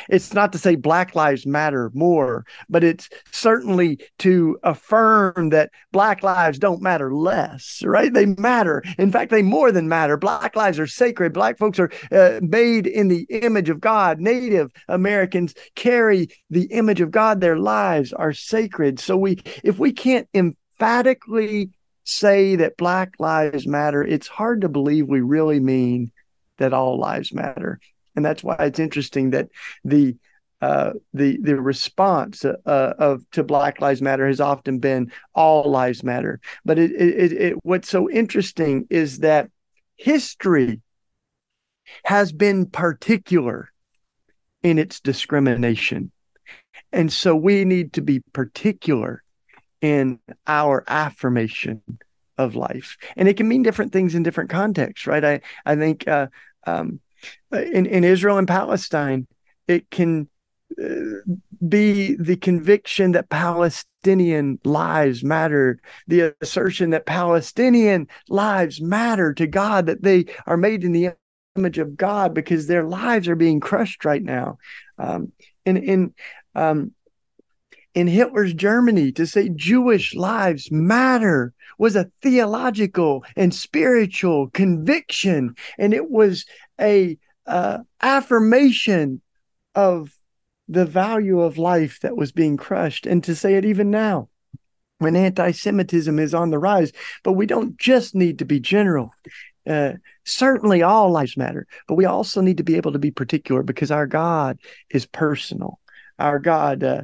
It's 0.09 0.33
not 0.35 0.53
to 0.53 0.59
say 0.59 0.77
Black 0.77 1.15
Lives 1.15 1.47
Matter 1.47 1.91
more, 1.95 2.45
but 2.69 2.85
it's 2.85 3.09
certainly 3.31 3.99
to 4.19 4.59
affirm 4.63 5.51
that 5.51 5.71
Black 5.93 6.23
lives 6.23 6.59
don't 6.59 6.83
matter 6.83 7.13
less, 7.15 7.83
right? 7.85 8.13
They 8.13 8.27
matter. 8.27 8.83
In 8.99 9.13
fact, 9.13 9.31
they 9.31 9.43
more 9.43 9.73
than 9.73 9.89
matter. 9.89 10.17
Black 10.17 10.57
lives 10.57 10.79
are 10.79 10.87
sacred. 10.87 11.33
Black 11.33 11.59
folks 11.59 11.79
are 11.79 11.91
uh, 12.13 12.41
made 12.43 12.87
in 12.87 13.09
the 13.09 13.27
image 13.31 13.69
of 13.69 13.81
God. 13.81 14.21
Native 14.21 14.73
Americans 14.89 15.55
carry 15.75 16.29
the 16.51 16.65
image 16.67 17.01
of 17.01 17.11
God. 17.11 17.41
Their 17.41 17.59
lives 17.59 18.13
are 18.13 18.33
sacred. 18.33 19.01
So 19.01 19.17
we, 19.17 19.41
if 19.63 19.79
we 19.79 19.93
can't 19.93 20.29
emphatically 20.35 21.71
say 22.05 22.57
that 22.57 22.77
Black 22.77 23.15
lives 23.19 23.67
matter, 23.67 24.03
it's 24.03 24.29
hard 24.29 24.61
to 24.63 24.69
believe 24.69 25.09
we 25.09 25.21
really 25.21 25.61
mean 25.61 26.13
that 26.59 26.73
all 26.73 26.99
lives 26.99 27.33
matter 27.33 27.81
and 28.17 28.25
that's 28.25 28.43
why 28.43 28.57
it's 28.59 28.79
interesting 28.79 29.31
that 29.31 29.49
the 29.85 30.17
uh, 30.61 30.93
the 31.13 31.37
the 31.43 31.61
response 31.61 32.43
uh, 32.43 32.55
of 32.65 33.29
to 33.33 33.45
Black 33.45 33.83
Lives 33.83 34.01
Matter 34.01 34.27
has 34.27 34.41
often 34.41 34.79
been 34.79 35.13
all 35.35 35.71
lives 35.71 36.03
matter. 36.03 36.41
But 36.65 36.79
it, 36.79 36.93
it, 36.93 37.33
it, 37.33 37.55
what's 37.65 37.89
so 37.89 38.09
interesting 38.09 38.87
is 38.89 39.19
that 39.19 39.51
history 39.97 40.81
has 42.05 42.33
been 42.33 42.65
particular 42.65 43.69
in 44.63 44.79
its 44.79 45.01
discrimination, 45.01 46.11
and 46.93 47.13
so 47.13 47.37
we 47.37 47.67
need 47.67 47.93
to 47.95 48.01
be 48.01 48.21
particular 48.33 49.23
in 49.83 50.19
our 50.47 50.83
affirmation 50.89 51.83
of 52.39 52.55
life, 52.55 52.97
and 53.17 53.29
it 53.29 53.37
can 53.37 53.49
mean 53.49 53.63
different 53.63 53.93
things 53.93 54.15
in 54.15 54.23
different 54.23 54.49
contexts, 54.49 55.07
right? 55.07 55.25
I 55.25 55.41
I 55.67 55.77
think. 55.77 56.09
Uh, 56.09 56.29
um, 56.67 57.01
in, 57.53 57.87
in 57.87 58.05
Israel 58.05 58.39
and 58.39 58.49
Palestine, 58.49 59.27
it 59.67 59.91
can 59.91 60.29
uh, 60.83 61.21
be 61.67 62.17
the 62.17 62.37
conviction 62.37 63.13
that 63.13 63.29
Palestinian 63.31 64.59
lives 64.65 65.23
matter, 65.23 65.81
the 66.07 66.35
assertion 66.41 66.91
that 66.91 67.07
Palestinian 67.07 68.09
lives 68.29 68.81
matter 68.81 69.33
to 69.35 69.47
God, 69.47 69.87
that 69.87 70.03
they 70.03 70.27
are 70.47 70.57
made 70.57 70.85
in 70.85 70.93
the 70.93 71.11
image 71.57 71.79
of 71.79 71.97
God 71.97 72.35
because 72.35 72.67
their 72.67 72.85
lives 72.85 73.29
are 73.29 73.37
being 73.37 73.61
crushed 73.61 74.05
right 74.05 74.23
now. 74.23 74.59
Um, 74.99 75.33
in 75.65 75.77
in 75.77 76.15
um, 76.55 76.93
in 77.95 78.07
Hitler's 78.09 78.53
Germany, 78.53 79.13
to 79.13 79.27
say 79.27 79.49
Jewish 79.49 80.15
lives 80.15 80.71
matter 80.71 81.55
was 81.79 81.97
a 81.97 82.11
theological 82.23 83.25
and 83.37 83.55
spiritual 83.55 84.51
conviction, 84.51 85.55
and 85.79 85.95
it 85.95 86.11
was 86.11 86.47
a 86.81 87.19
uh, 87.47 87.79
affirmation 88.01 89.21
of 89.75 90.15
the 90.69 90.87
value 90.87 91.41
of 91.41 91.59
life 91.59 92.01
that 92.01 92.17
was 92.17 92.33
being 92.33 92.57
crushed. 92.57 93.07
And 93.07 93.23
to 93.25 93.35
say 93.35 93.55
it 93.55 93.65
even 93.65 93.91
now, 93.91 94.29
when 94.99 95.17
anti 95.17 95.51
Semitism 95.51 96.19
is 96.19 96.35
on 96.35 96.51
the 96.51 96.59
rise, 96.59 96.93
but 97.23 97.33
we 97.33 97.47
don't 97.47 97.77
just 97.79 98.15
need 98.15 98.39
to 98.39 98.45
be 98.45 98.61
general. 98.61 99.11
Uh, 99.67 99.93
certainly, 100.25 100.83
all 100.83 101.11
lives 101.11 101.37
matter, 101.37 101.67
but 101.89 101.95
we 101.95 102.05
also 102.05 102.41
need 102.41 102.59
to 102.59 102.65
be 102.65 102.77
able 102.77 102.93
to 102.93 102.99
be 102.99 103.11
particular 103.11 103.63
because 103.63 103.91
our 103.91 104.07
God 104.07 104.59
is 104.91 105.07
personal. 105.07 105.79
Our 106.19 106.39
God 106.39 106.85
uh, 106.85 107.03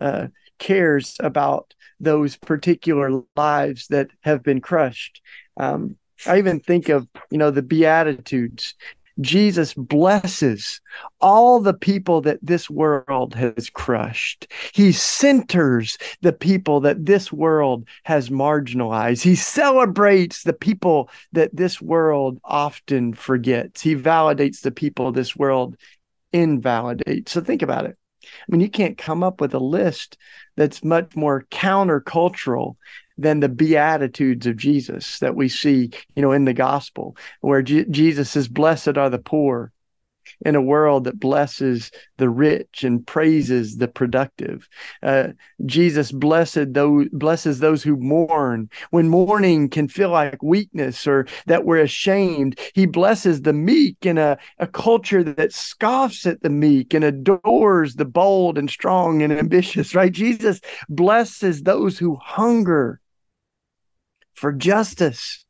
uh, 0.00 0.26
cares 0.60 1.16
about 1.18 1.74
those 1.98 2.36
particular 2.36 3.22
lives 3.36 3.88
that 3.88 4.10
have 4.20 4.44
been 4.44 4.60
crushed. 4.60 5.20
Um, 5.56 5.96
I 6.26 6.38
even 6.38 6.60
think 6.60 6.88
of 6.88 7.08
you 7.30 7.38
know 7.38 7.50
the 7.50 7.62
Beatitudes. 7.62 8.74
Jesus 9.20 9.74
blesses 9.74 10.80
all 11.20 11.60
the 11.60 11.74
people 11.74 12.22
that 12.22 12.38
this 12.40 12.70
world 12.70 13.34
has 13.34 13.68
crushed. 13.68 14.50
He 14.72 14.92
centers 14.92 15.98
the 16.22 16.32
people 16.32 16.80
that 16.80 17.04
this 17.04 17.30
world 17.30 17.86
has 18.04 18.30
marginalized. 18.30 19.22
He 19.22 19.34
celebrates 19.34 20.44
the 20.44 20.54
people 20.54 21.10
that 21.32 21.54
this 21.54 21.82
world 21.82 22.40
often 22.44 23.12
forgets. 23.12 23.82
He 23.82 23.94
validates 23.94 24.62
the 24.62 24.70
people 24.70 25.12
this 25.12 25.36
world 25.36 25.76
invalidates. 26.32 27.32
So 27.32 27.42
think 27.42 27.60
about 27.60 27.84
it. 27.84 27.98
I 28.40 28.44
mean, 28.50 28.60
you 28.60 28.70
can't 28.70 28.98
come 28.98 29.22
up 29.22 29.40
with 29.40 29.54
a 29.54 29.58
list 29.58 30.16
that's 30.56 30.84
much 30.84 31.16
more 31.16 31.46
countercultural 31.50 32.76
than 33.18 33.40
the 33.40 33.48
beatitudes 33.48 34.46
of 34.46 34.56
Jesus 34.56 35.18
that 35.18 35.34
we 35.34 35.48
see, 35.48 35.90
you 36.14 36.22
know, 36.22 36.32
in 36.32 36.44
the 36.44 36.54
gospel, 36.54 37.16
where 37.40 37.62
G- 37.62 37.84
Jesus 37.90 38.30
says, 38.30 38.48
"Blessed 38.48 38.96
are 38.96 39.10
the 39.10 39.18
poor." 39.18 39.72
In 40.44 40.54
a 40.54 40.62
world 40.62 41.04
that 41.04 41.20
blesses 41.20 41.90
the 42.18 42.28
rich 42.28 42.84
and 42.84 43.06
praises 43.06 43.76
the 43.76 43.88
productive, 43.88 44.68
uh, 45.02 45.28
Jesus 45.66 46.12
blessed 46.12 46.72
those 46.72 47.08
blesses 47.12 47.58
those 47.58 47.82
who 47.82 47.96
mourn. 47.96 48.68
When 48.90 49.08
mourning 49.08 49.68
can 49.68 49.88
feel 49.88 50.10
like 50.10 50.42
weakness 50.42 51.06
or 51.06 51.26
that 51.46 51.64
we're 51.64 51.82
ashamed, 51.82 52.58
He 52.74 52.86
blesses 52.86 53.42
the 53.42 53.52
meek 53.52 53.96
in 54.06 54.18
a, 54.18 54.38
a 54.58 54.66
culture 54.66 55.22
that 55.22 55.52
scoffs 55.52 56.26
at 56.26 56.42
the 56.42 56.50
meek 56.50 56.94
and 56.94 57.04
adores 57.04 57.94
the 57.94 58.04
bold 58.04 58.58
and 58.58 58.70
strong 58.70 59.22
and 59.22 59.32
ambitious. 59.32 59.94
Right? 59.94 60.12
Jesus 60.12 60.60
blesses 60.88 61.62
those 61.62 61.98
who 61.98 62.16
hunger 62.16 63.00
for 64.34 64.52
justice. 64.52 65.44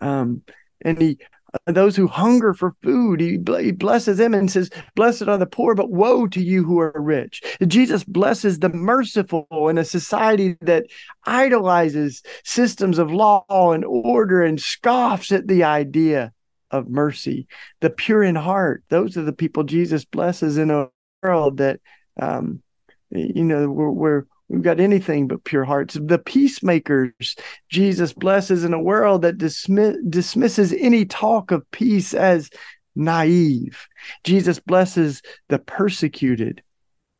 Um, 0.00 0.42
and 0.80 1.00
he 1.00 1.18
those 1.66 1.96
who 1.96 2.06
hunger 2.06 2.54
for 2.54 2.74
food. 2.82 3.20
He, 3.20 3.36
blesses 3.72 4.18
them 4.18 4.34
and 4.34 4.50
says, 4.50 4.70
Blessed 4.94 5.22
are 5.22 5.38
the 5.38 5.46
poor, 5.46 5.74
but 5.74 5.90
woe 5.90 6.26
to 6.28 6.42
you 6.42 6.64
who 6.64 6.78
are 6.80 6.92
rich. 6.94 7.42
Jesus 7.66 8.04
blesses 8.04 8.58
the 8.58 8.68
merciful 8.68 9.46
in 9.68 9.78
a 9.78 9.84
society 9.84 10.56
that 10.60 10.86
idolizes 11.24 12.22
systems 12.44 12.98
of 12.98 13.12
law 13.12 13.44
and 13.48 13.84
order 13.84 14.42
and 14.42 14.60
scoffs 14.60 15.32
at 15.32 15.48
the 15.48 15.64
idea 15.64 16.32
of 16.70 16.88
mercy. 16.88 17.46
The 17.80 17.90
pure 17.90 18.22
in 18.22 18.34
heart, 18.34 18.82
those 18.88 19.16
are 19.16 19.22
the 19.22 19.32
people 19.32 19.64
Jesus 19.64 20.04
blesses 20.04 20.58
in 20.58 20.70
a 20.70 20.88
world 21.22 21.58
that, 21.58 21.80
um, 22.20 22.62
you 23.10 23.44
know, 23.44 23.70
we're, 23.70 23.90
we're 23.90 24.24
We've 24.48 24.62
got 24.62 24.80
anything 24.80 25.26
but 25.26 25.44
pure 25.44 25.64
hearts. 25.64 25.98
The 26.00 26.18
peacemakers 26.18 27.36
Jesus 27.70 28.12
blesses 28.12 28.64
in 28.64 28.74
a 28.74 28.82
world 28.82 29.22
that 29.22 29.38
dismiss, 29.38 29.96
dismisses 30.08 30.72
any 30.72 31.06
talk 31.06 31.50
of 31.50 31.68
peace 31.70 32.12
as 32.14 32.50
naive. 32.94 33.88
Jesus 34.22 34.60
blesses 34.60 35.22
the 35.48 35.58
persecuted. 35.58 36.62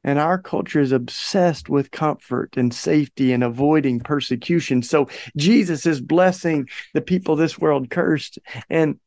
And 0.06 0.18
our 0.18 0.38
culture 0.38 0.80
is 0.80 0.92
obsessed 0.92 1.70
with 1.70 1.90
comfort 1.90 2.58
and 2.58 2.74
safety 2.74 3.32
and 3.32 3.42
avoiding 3.42 4.00
persecution. 4.00 4.82
So 4.82 5.08
Jesus 5.38 5.86
is 5.86 6.02
blessing 6.02 6.68
the 6.92 7.00
people 7.00 7.36
this 7.36 7.58
world 7.58 7.88
cursed. 7.88 8.38
And, 8.68 9.00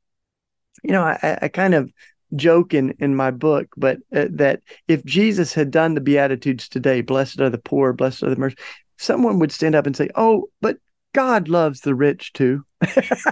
you 0.84 0.94
know, 0.94 1.04
I, 1.04 1.38
I 1.44 1.48
kind 1.50 1.76
of 1.76 1.92
joke 2.36 2.74
in 2.74 2.96
in 3.00 3.16
my 3.16 3.32
book, 3.32 3.68
but 3.78 3.98
uh, 4.16 4.26
that 4.32 4.62
if 4.88 5.04
Jesus 5.06 5.54
had 5.54 5.72
done 5.72 5.94
the 5.94 6.02
Beatitudes 6.02 6.68
today, 6.68 7.02
blessed 7.02 7.40
are 7.42 7.50
the 7.50 7.58
poor, 7.58 7.94
blessed 7.94 8.24
are 8.24 8.30
the 8.30 8.36
mercy, 8.36 8.58
someone 8.98 9.40
would 9.40 9.52
stand 9.52 9.76
up 9.76 9.86
and 9.86 9.96
say, 9.96 10.10
"Oh, 10.16 10.50
but 10.62 10.78
God 11.18 11.48
loves 11.48 11.82
the 11.82 11.96
rich 11.96 12.32
too. 12.34 12.63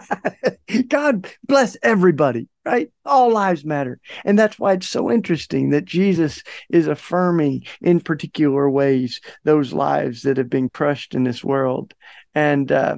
God 0.87 1.27
bless 1.43 1.77
everybody, 1.83 2.47
right? 2.65 2.91
All 3.05 3.31
lives 3.31 3.63
matter. 3.63 3.99
And 4.23 4.39
that's 4.39 4.57
why 4.57 4.73
it's 4.73 4.87
so 4.87 5.11
interesting 5.11 5.69
that 5.69 5.85
Jesus 5.85 6.41
is 6.71 6.87
affirming 6.87 7.65
in 7.81 7.99
particular 7.99 8.67
ways 8.71 9.21
those 9.43 9.71
lives 9.71 10.23
that 10.23 10.37
have 10.37 10.49
been 10.49 10.67
crushed 10.67 11.13
in 11.13 11.25
this 11.25 11.43
world. 11.43 11.93
And 12.33 12.71
uh, 12.71 12.97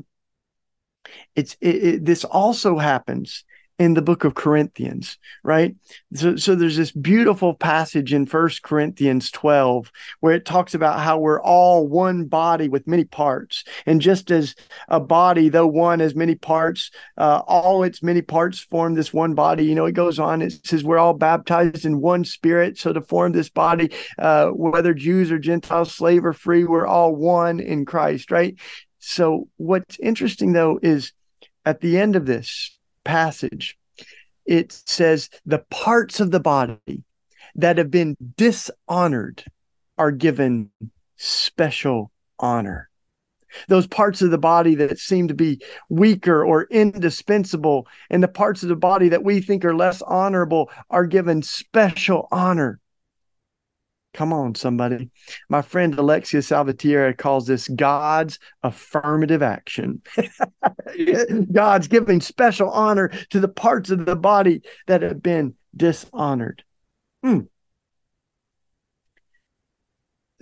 it's 1.36 1.58
it, 1.60 1.76
it, 1.84 2.06
this 2.06 2.24
also 2.24 2.78
happens 2.78 3.44
in 3.80 3.94
the 3.94 4.02
book 4.02 4.24
of 4.24 4.34
Corinthians, 4.34 5.20
right? 5.44 5.76
So, 6.16 6.36
so 6.36 6.56
there's 6.56 6.78
this 6.78 6.92
beautiful 6.92 7.54
passage 7.54 8.12
in 8.12 8.26
First 8.26 8.64
Corinthians 8.64 9.30
12 9.30 9.92
where 10.20 10.34
it 10.34 10.46
talks 10.46 10.74
about 10.74 11.00
how 11.00 11.20
we're 11.20 11.42
all 11.42 11.88
one 11.88 12.26
body 12.26 12.70
with 12.70 12.88
many 12.88 13.04
parts. 13.04 13.64
And 13.86 14.02
just 14.02 14.32
as 14.32 14.56
a 14.88 15.00
body, 15.00 15.50
though 15.50 15.68
one 15.68 16.00
has 16.00 16.16
many 16.16 16.34
parts, 16.34 16.90
uh, 17.18 17.44
all 17.48 17.84
its 17.84 18.02
many 18.02 18.24
parts 18.24 18.60
form 18.60 18.96
this 18.96 19.14
one 19.14 19.36
body. 19.36 19.66
You 19.66 19.76
know, 19.76 19.86
it 19.86 19.94
goes 19.94 20.18
on, 20.18 20.42
it 20.42 20.66
says 20.66 20.84
we're 20.84 20.98
all 20.98 21.14
baptized 21.14 21.86
in 21.86 22.02
one 22.02 22.26
spirit. 22.26 22.80
So 22.80 22.94
to 22.94 23.02
form 23.02 23.32
this 23.32 23.50
body, 23.50 23.92
uh, 24.18 24.48
whether 24.48 24.96
Jews 24.96 25.32
or 25.32 25.38
Gentiles, 25.38 25.94
slave 25.94 26.26
or 26.26 26.34
free, 26.34 26.64
we're 26.64 26.88
all 26.88 27.16
one 27.16 27.60
in 27.60 27.86
Christ, 27.86 28.32
right? 28.32 28.56
So 29.00 29.50
what's 29.58 30.00
interesting 30.00 30.54
though 30.54 30.80
is 30.82 31.14
at 31.64 31.82
the 31.82 32.00
end 32.00 32.16
of 32.16 32.26
this, 32.26 32.77
passage, 33.08 33.78
it 34.46 34.72
says 34.86 35.30
the 35.46 35.64
parts 35.70 36.20
of 36.20 36.32
the 36.32 36.40
body 36.40 37.04
that 37.56 37.78
have 37.78 37.90
been 37.90 38.16
dishonored 38.36 39.44
are 39.98 40.12
given 40.12 40.70
special 41.16 42.12
honor. 42.40 42.90
Those 43.70 43.88
parts 43.88 44.22
of 44.22 44.30
the 44.30 44.38
body 44.38 44.76
that 44.76 45.00
seem 45.00 45.30
to 45.30 45.34
be 45.34 45.62
weaker 45.90 46.46
or 46.46 46.68
indispensable, 46.70 47.88
and 48.10 48.22
the 48.22 48.28
parts 48.28 48.62
of 48.62 48.70
the 48.70 48.76
body 48.76 49.10
that 49.10 49.24
we 49.24 49.42
think 49.42 49.64
are 49.64 49.76
less 49.76 50.02
honorable 50.02 50.70
are 50.90 51.06
given 51.06 51.42
special 51.42 52.28
honor. 52.32 52.80
Come 54.14 54.34
on, 54.34 54.56
somebody. 54.56 55.12
My 55.48 55.62
friend 55.62 55.94
Alexia 55.98 56.42
Salvatierra 56.42 57.14
calls 57.14 57.46
this 57.46 57.68
God's 57.68 58.40
affirmative 58.64 59.44
action. 59.44 60.02
God's 61.52 61.88
giving 61.88 62.22
special 62.22 62.70
honor 62.72 63.10
to 63.30 63.40
the 63.40 63.48
parts 63.48 63.92
of 63.92 64.06
the 64.06 64.16
body 64.16 64.62
that 64.88 65.04
have 65.04 65.22
been 65.22 65.54
dishonored. 65.76 66.64
Hmm. 67.24 67.42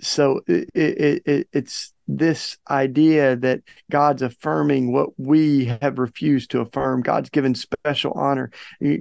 So 0.00 0.40
it, 0.46 0.70
it, 0.74 1.22
it, 1.26 1.48
it's 1.52 1.92
this 2.08 2.56
idea 2.70 3.36
that 3.36 3.62
God's 3.90 4.22
affirming 4.22 4.92
what 4.92 5.18
we 5.18 5.66
have 5.80 5.98
refused 5.98 6.50
to 6.52 6.60
affirm. 6.60 7.02
God's 7.02 7.30
given 7.30 7.54
special 7.54 8.12
honor, 8.12 8.50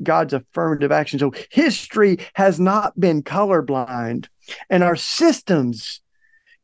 God's 0.03 0.33
affirmative 0.33 0.91
action. 0.91 1.19
So 1.19 1.33
history 1.49 2.17
has 2.33 2.59
not 2.59 2.99
been 2.99 3.23
colorblind, 3.23 4.27
and 4.69 4.83
our 4.83 4.95
systems 4.95 6.01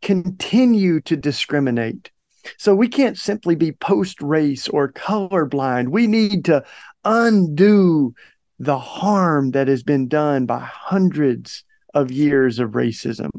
continue 0.01 0.99
to 1.01 1.15
discriminate. 1.15 2.11
So 2.57 2.73
we 2.73 2.87
can't 2.87 3.17
simply 3.17 3.55
be 3.55 3.71
post 3.71 4.21
race 4.21 4.67
or 4.67 4.91
colorblind. 4.91 5.89
We 5.89 6.07
need 6.07 6.45
to 6.45 6.63
undo 7.05 8.15
the 8.57 8.79
harm 8.79 9.51
that 9.51 9.67
has 9.67 9.83
been 9.83 10.07
done 10.07 10.45
by 10.45 10.59
hundreds 10.59 11.63
of 11.93 12.11
years 12.11 12.59
of 12.59 12.71
racism. 12.71 13.29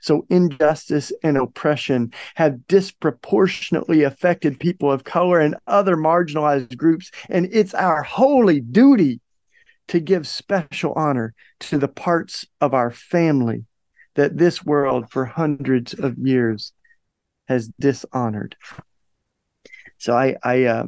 So, 0.00 0.26
injustice 0.28 1.12
and 1.22 1.36
oppression 1.36 2.12
have 2.34 2.66
disproportionately 2.66 4.02
affected 4.02 4.60
people 4.60 4.90
of 4.90 5.04
color 5.04 5.40
and 5.40 5.56
other 5.66 5.96
marginalized 5.96 6.76
groups. 6.76 7.10
And 7.28 7.48
it's 7.52 7.74
our 7.74 8.02
holy 8.02 8.60
duty 8.60 9.20
to 9.88 10.00
give 10.00 10.26
special 10.26 10.92
honor 10.94 11.34
to 11.60 11.78
the 11.78 11.88
parts 11.88 12.46
of 12.60 12.74
our 12.74 12.90
family 12.90 13.64
that 14.14 14.36
this 14.36 14.64
world 14.64 15.10
for 15.10 15.24
hundreds 15.24 15.94
of 15.94 16.18
years 16.18 16.72
has 17.48 17.68
dishonored. 17.80 18.56
So, 19.98 20.16
I, 20.16 20.36
I, 20.42 20.64
uh, 20.64 20.86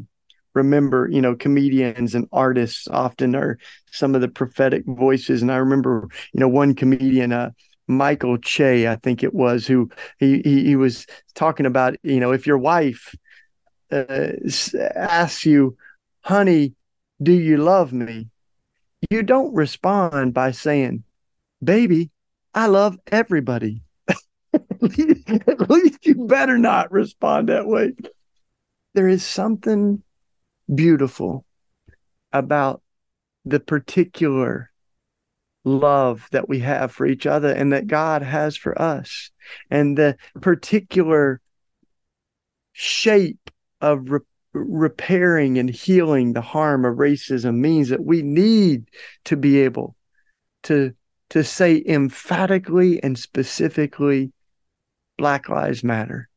remember, 0.54 1.08
you 1.10 1.20
know, 1.20 1.34
comedians 1.34 2.14
and 2.14 2.28
artists 2.32 2.88
often 2.88 3.34
are 3.34 3.58
some 3.90 4.14
of 4.14 4.20
the 4.20 4.28
prophetic 4.28 4.84
voices. 4.86 5.42
And 5.42 5.52
I 5.52 5.56
remember, 5.56 6.08
you 6.32 6.40
know, 6.40 6.48
one 6.48 6.74
comedian, 6.74 7.32
uh, 7.32 7.50
Michael 7.86 8.38
Che, 8.38 8.88
I 8.88 8.96
think 8.96 9.22
it 9.22 9.34
was, 9.34 9.66
who 9.66 9.90
he 10.18 10.40
he, 10.42 10.64
he 10.64 10.76
was 10.76 11.06
talking 11.34 11.66
about, 11.66 11.96
you 12.02 12.20
know, 12.20 12.32
if 12.32 12.46
your 12.46 12.58
wife 12.58 13.14
uh, 13.92 14.32
asks 14.94 15.44
you, 15.44 15.76
"Honey, 16.22 16.74
do 17.22 17.32
you 17.32 17.58
love 17.58 17.92
me?" 17.92 18.28
You 19.10 19.22
don't 19.22 19.54
respond 19.54 20.32
by 20.32 20.52
saying, 20.52 21.04
"Baby, 21.62 22.10
I 22.54 22.66
love 22.68 22.96
everybody." 23.12 23.82
At 24.54 25.70
least 25.70 26.06
you 26.06 26.26
better 26.26 26.58
not 26.58 26.92
respond 26.92 27.48
that 27.48 27.66
way. 27.66 27.92
There 28.94 29.08
is 29.08 29.24
something 29.24 30.03
beautiful 30.72 31.44
about 32.32 32.82
the 33.44 33.60
particular 33.60 34.70
love 35.64 36.28
that 36.32 36.48
we 36.48 36.60
have 36.60 36.92
for 36.92 37.06
each 37.06 37.26
other 37.26 37.50
and 37.50 37.72
that 37.72 37.86
God 37.86 38.22
has 38.22 38.56
for 38.56 38.80
us, 38.80 39.30
and 39.70 39.96
the 39.96 40.16
particular 40.40 41.40
shape 42.72 43.50
of 43.80 44.10
re- 44.10 44.20
repairing 44.52 45.58
and 45.58 45.70
healing 45.70 46.32
the 46.32 46.40
harm 46.40 46.84
of 46.84 46.96
racism 46.96 47.56
means 47.56 47.88
that 47.88 48.04
we 48.04 48.22
need 48.22 48.88
to 49.24 49.36
be 49.36 49.60
able 49.60 49.96
to 50.64 50.94
to 51.30 51.42
say 51.42 51.82
emphatically 51.86 53.02
and 53.02 53.18
specifically 53.18 54.32
black 55.16 55.48
lives 55.48 55.82
matter. 55.82 56.28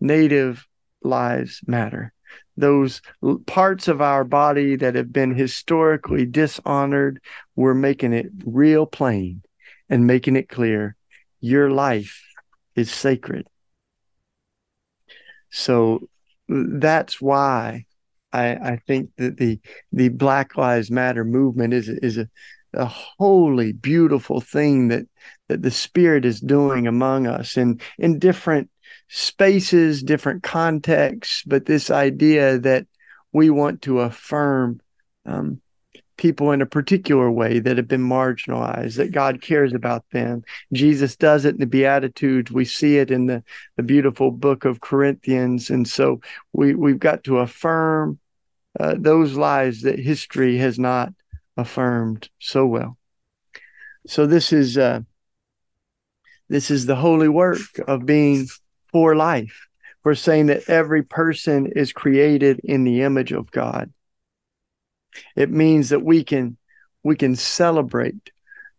Native 0.00 0.66
lives 1.02 1.60
matter 1.66 2.12
those 2.56 3.00
parts 3.46 3.88
of 3.88 4.00
our 4.00 4.24
body 4.24 4.76
that 4.76 4.94
have 4.94 5.12
been 5.12 5.34
historically 5.34 6.26
dishonored, 6.26 7.20
we're 7.56 7.74
making 7.74 8.12
it 8.12 8.26
real 8.44 8.86
plain 8.86 9.42
and 9.88 10.06
making 10.06 10.36
it 10.36 10.48
clear 10.48 10.96
your 11.40 11.70
life 11.70 12.22
is 12.76 12.90
sacred. 12.90 13.46
So 15.50 16.08
that's 16.48 17.20
why 17.20 17.86
I, 18.32 18.54
I 18.54 18.76
think 18.86 19.10
that 19.16 19.36
the 19.36 19.60
the 19.92 20.08
Black 20.08 20.56
Lives 20.56 20.90
Matter 20.90 21.24
movement 21.24 21.74
is 21.74 21.88
is 21.88 22.16
a, 22.16 22.28
a 22.72 22.86
holy, 22.86 23.72
beautiful 23.72 24.40
thing 24.40 24.88
that 24.88 25.06
that 25.48 25.62
the 25.62 25.70
Spirit 25.70 26.24
is 26.24 26.40
doing 26.40 26.86
among 26.86 27.26
us 27.26 27.56
in 27.56 27.80
in 27.98 28.18
different 28.18 28.70
spaces, 29.08 30.02
different 30.02 30.42
contexts, 30.42 31.42
but 31.46 31.66
this 31.66 31.90
idea 31.90 32.58
that 32.58 32.86
we 33.32 33.50
want 33.50 33.82
to 33.82 34.00
affirm 34.00 34.80
um, 35.26 35.60
people 36.16 36.52
in 36.52 36.62
a 36.62 36.66
particular 36.66 37.30
way 37.30 37.58
that 37.58 37.76
have 37.76 37.88
been 37.88 38.06
marginalized, 38.06 38.96
that 38.96 39.12
God 39.12 39.40
cares 39.40 39.72
about 39.72 40.04
them. 40.10 40.44
Jesus 40.72 41.16
does 41.16 41.44
it 41.44 41.54
in 41.54 41.60
the 41.60 41.66
Beatitudes. 41.66 42.52
We 42.52 42.64
see 42.64 42.98
it 42.98 43.10
in 43.10 43.26
the, 43.26 43.42
the 43.76 43.82
beautiful 43.82 44.30
book 44.30 44.64
of 44.64 44.80
Corinthians. 44.80 45.70
And 45.70 45.88
so 45.88 46.20
we, 46.52 46.74
we've 46.74 46.98
got 46.98 47.24
to 47.24 47.38
affirm 47.38 48.18
uh, 48.78 48.94
those 48.98 49.34
lives 49.34 49.82
that 49.82 49.98
history 49.98 50.58
has 50.58 50.78
not 50.78 51.12
affirmed 51.56 52.28
so 52.38 52.66
well. 52.66 52.96
So 54.06 54.26
this 54.26 54.52
is 54.52 54.78
uh, 54.78 55.00
this 56.48 56.70
is 56.70 56.86
the 56.86 56.96
holy 56.96 57.28
work 57.28 57.60
of 57.86 58.04
being 58.04 58.46
for 58.92 59.16
life. 59.16 59.68
We're 60.04 60.14
saying 60.14 60.46
that 60.46 60.68
every 60.68 61.02
person 61.02 61.66
is 61.66 61.92
created 61.92 62.60
in 62.64 62.84
the 62.84 63.02
image 63.02 63.32
of 63.32 63.50
God. 63.50 63.92
It 65.36 65.50
means 65.50 65.90
that 65.90 66.04
we 66.04 66.24
can 66.24 66.56
we 67.02 67.16
can 67.16 67.36
celebrate 67.36 68.30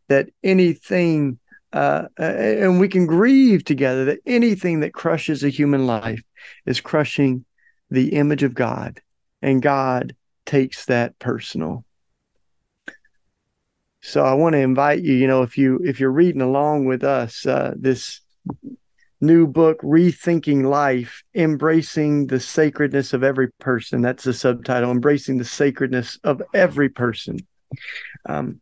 that 0.07 0.29
anything 0.43 1.39
uh, 1.71 2.07
and 2.17 2.79
we 2.79 2.87
can 2.87 3.07
grieve 3.07 3.63
together 3.63 4.05
that 4.05 4.19
anything 4.25 4.81
that 4.81 4.93
crushes 4.93 5.43
a 5.43 5.49
human 5.49 5.87
life 5.87 6.21
is 6.65 6.81
crushing 6.81 7.45
the 7.89 8.13
image 8.13 8.43
of 8.43 8.53
God, 8.53 9.01
and 9.41 9.61
God 9.61 10.15
takes 10.45 10.85
that 10.85 11.17
personal. 11.19 11.85
So 14.01 14.23
I 14.23 14.33
want 14.33 14.53
to 14.53 14.59
invite 14.59 15.01
you. 15.01 15.13
You 15.13 15.27
know, 15.27 15.43
if 15.43 15.57
you 15.57 15.79
if 15.83 15.99
you're 15.99 16.11
reading 16.11 16.41
along 16.41 16.85
with 16.85 17.03
us, 17.03 17.45
uh, 17.45 17.73
this 17.75 18.21
new 19.23 19.47
book, 19.47 19.81
Rethinking 19.81 20.69
Life, 20.69 21.23
Embracing 21.33 22.27
the 22.27 22.39
Sacredness 22.39 23.13
of 23.13 23.23
Every 23.23 23.51
Person. 23.53 24.01
That's 24.01 24.23
the 24.23 24.33
subtitle, 24.33 24.91
Embracing 24.91 25.37
the 25.37 25.45
Sacredness 25.45 26.19
of 26.23 26.41
Every 26.53 26.89
Person. 26.89 27.39
Um, 28.27 28.61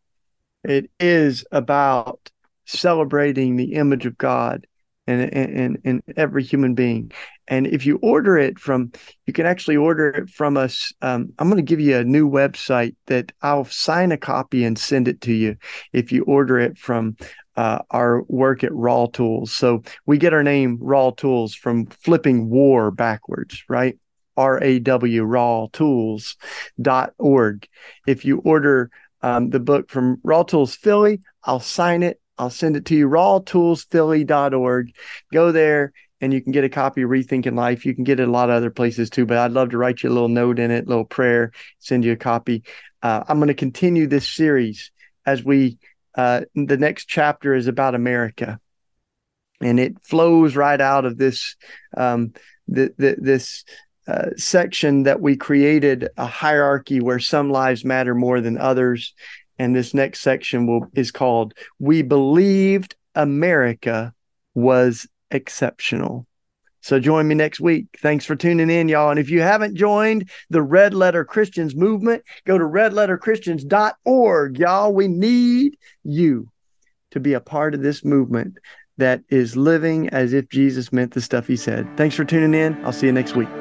it 0.64 0.90
is 1.00 1.44
about 1.52 2.30
celebrating 2.66 3.56
the 3.56 3.74
image 3.74 4.06
of 4.06 4.18
God 4.18 4.68
in, 5.08 5.20
in, 5.30 5.78
in 5.84 6.04
every 6.16 6.44
human 6.44 6.76
being. 6.76 7.12
And 7.48 7.68
if 7.68 7.86
you 7.86 7.98
order 8.02 8.38
it 8.38 8.60
from, 8.60 8.92
you 9.26 9.34
can 9.34 9.46
actually 9.46 9.78
order 9.78 10.10
it 10.10 10.30
from 10.30 10.58
us. 10.58 10.94
Um, 11.02 11.34
I'm 11.38 11.50
going 11.50 11.58
to 11.58 11.70
give 11.70 11.80
you 11.80 11.98
a 11.98 12.04
new 12.04 12.30
website 12.30 12.96
that 13.08 13.32
I'll 13.42 13.66
sign 13.66 14.12
a 14.12 14.18
copy 14.18 14.64
and 14.64 14.78
send 14.78 15.08
it 15.08 15.22
to 15.22 15.34
you 15.34 15.58
if 15.92 16.12
you 16.12 16.24
order 16.24 16.60
it 16.60 16.78
from 16.78 17.18
uh, 17.56 17.80
our 17.90 18.24
work 18.24 18.64
at 18.64 18.74
Raw 18.74 19.08
Tools. 19.08 19.52
So 19.52 19.84
we 20.06 20.18
get 20.18 20.34
our 20.34 20.44
name 20.44 20.78
Raw 20.82 21.12
Tools 21.12 21.54
from 21.54 21.86
flipping 21.88 22.50
war 22.50 22.92
backwards, 22.92 23.64
right? 23.68 23.98
R 24.38 24.64
A 24.64 24.80
W 24.80 25.24
Raw 25.24 25.68
Tools 25.72 26.38
dot 26.82 27.14
org. 27.18 27.68
If 28.08 28.26
you 28.26 28.40
order 28.40 28.90
um, 29.22 29.50
the 29.50 29.60
book 29.60 29.90
from 29.90 30.20
Raw 30.24 30.44
Tools 30.44 30.76
Philly, 30.76 31.22
I'll 31.44 31.60
sign 31.60 32.04
it. 32.04 32.20
I'll 32.38 32.50
send 32.50 32.76
it 32.76 32.86
to 32.86 32.96
you, 32.96 33.08
rawtoolsphilly.org. 33.08 34.96
Go 35.32 35.52
there 35.52 35.94
and 36.22 36.34
you 36.34 36.42
can 36.42 36.52
get 36.52 36.64
a 36.64 36.70
copy 36.70 37.02
of 37.02 37.10
Rethinking 37.10 37.56
Life. 37.56 37.86
You 37.86 37.94
can 37.94 38.04
get 38.04 38.20
it 38.20 38.28
a 38.28 38.32
lot 38.32 38.50
of 38.50 38.56
other 38.56 38.70
places 38.72 39.10
too, 39.10 39.26
but 39.26 39.38
I'd 39.38 39.52
love 39.52 39.72
to 39.72 39.78
write 39.78 40.02
you 40.02 40.10
a 40.10 40.14
little 40.14 40.30
note 40.30 40.60
in 40.60 40.72
it, 40.72 40.86
a 40.86 40.90
little 40.90 41.06
prayer, 41.06 41.52
send 41.80 42.06
you 42.06 42.14
a 42.14 42.18
copy. 42.18 42.64
Uh, 43.02 43.24
I'm 43.28 43.38
going 43.38 43.48
to 43.48 43.54
continue 43.54 44.08
this 44.08 44.28
series 44.28 44.92
as 45.26 45.44
we 45.44 45.78
uh, 46.16 46.42
the 46.56 46.78
next 46.78 47.06
chapter 47.06 47.54
is 47.54 47.68
about 47.68 47.96
America, 47.96 48.60
and 49.62 49.80
it 49.80 49.96
flows 50.04 50.56
right 50.56 50.82
out 50.82 51.06
of 51.06 51.18
this 51.18 51.56
um, 51.96 52.34
the, 52.68 52.94
the, 52.98 53.16
this 53.18 53.64
uh, 54.08 54.30
section 54.36 55.04
that 55.04 55.22
we 55.22 55.36
created 55.36 56.10
a 56.18 56.26
hierarchy 56.26 57.00
where 57.00 57.20
some 57.20 57.52
lives 57.52 57.86
matter 57.86 58.16
more 58.16 58.42
than 58.42 58.58
others, 58.58 59.14
and 59.60 59.76
this 59.76 59.94
next 59.94 60.22
section 60.22 60.68
will 60.68 60.88
is 60.94 61.12
called 61.12 61.54
"We 61.80 62.02
Believed 62.02 62.96
America 63.16 64.14
Was 64.54 65.08
Exceptional." 65.30 66.28
So 66.82 67.00
join 67.00 67.28
me 67.28 67.36
next 67.36 67.60
week. 67.60 67.86
Thanks 68.00 68.26
for 68.26 68.36
tuning 68.36 68.70
in, 68.70 68.90
y'all. 68.90 69.12
And 69.12 69.20
if 69.20 69.30
you 69.30 69.42
haven't 69.42 69.76
joined 69.76 70.30
the 70.50 70.62
Red 70.62 70.94
Letter 70.94 71.24
Christians 71.24 71.76
movement, 71.76 72.24
go 72.46 72.58
to 72.58 72.64
redletterchristians.org, 72.64 74.58
y'all. 74.60 74.94
We 74.94 75.08
need 75.08 75.78
you 76.04 76.50
to 77.12 77.20
be 77.20 77.34
a 77.34 77.40
part 77.40 77.76
of 77.76 77.82
this 77.82 78.04
movement 78.04 78.58
that 78.98 79.22
is 79.30 79.56
living 79.56 80.10
as 80.10 80.34
if 80.34 80.50
Jesus 80.50 80.92
meant 80.92 81.14
the 81.14 81.22
stuff 81.22 81.48
he 81.48 81.56
said. 81.56 81.88
Thanks 81.98 82.16
for 82.16 82.26
tuning 82.26 82.54
in. 82.54 82.84
I'll 82.86 82.92
see 82.92 83.08
you 83.08 83.14
next 83.14 83.36
week. 83.36 83.61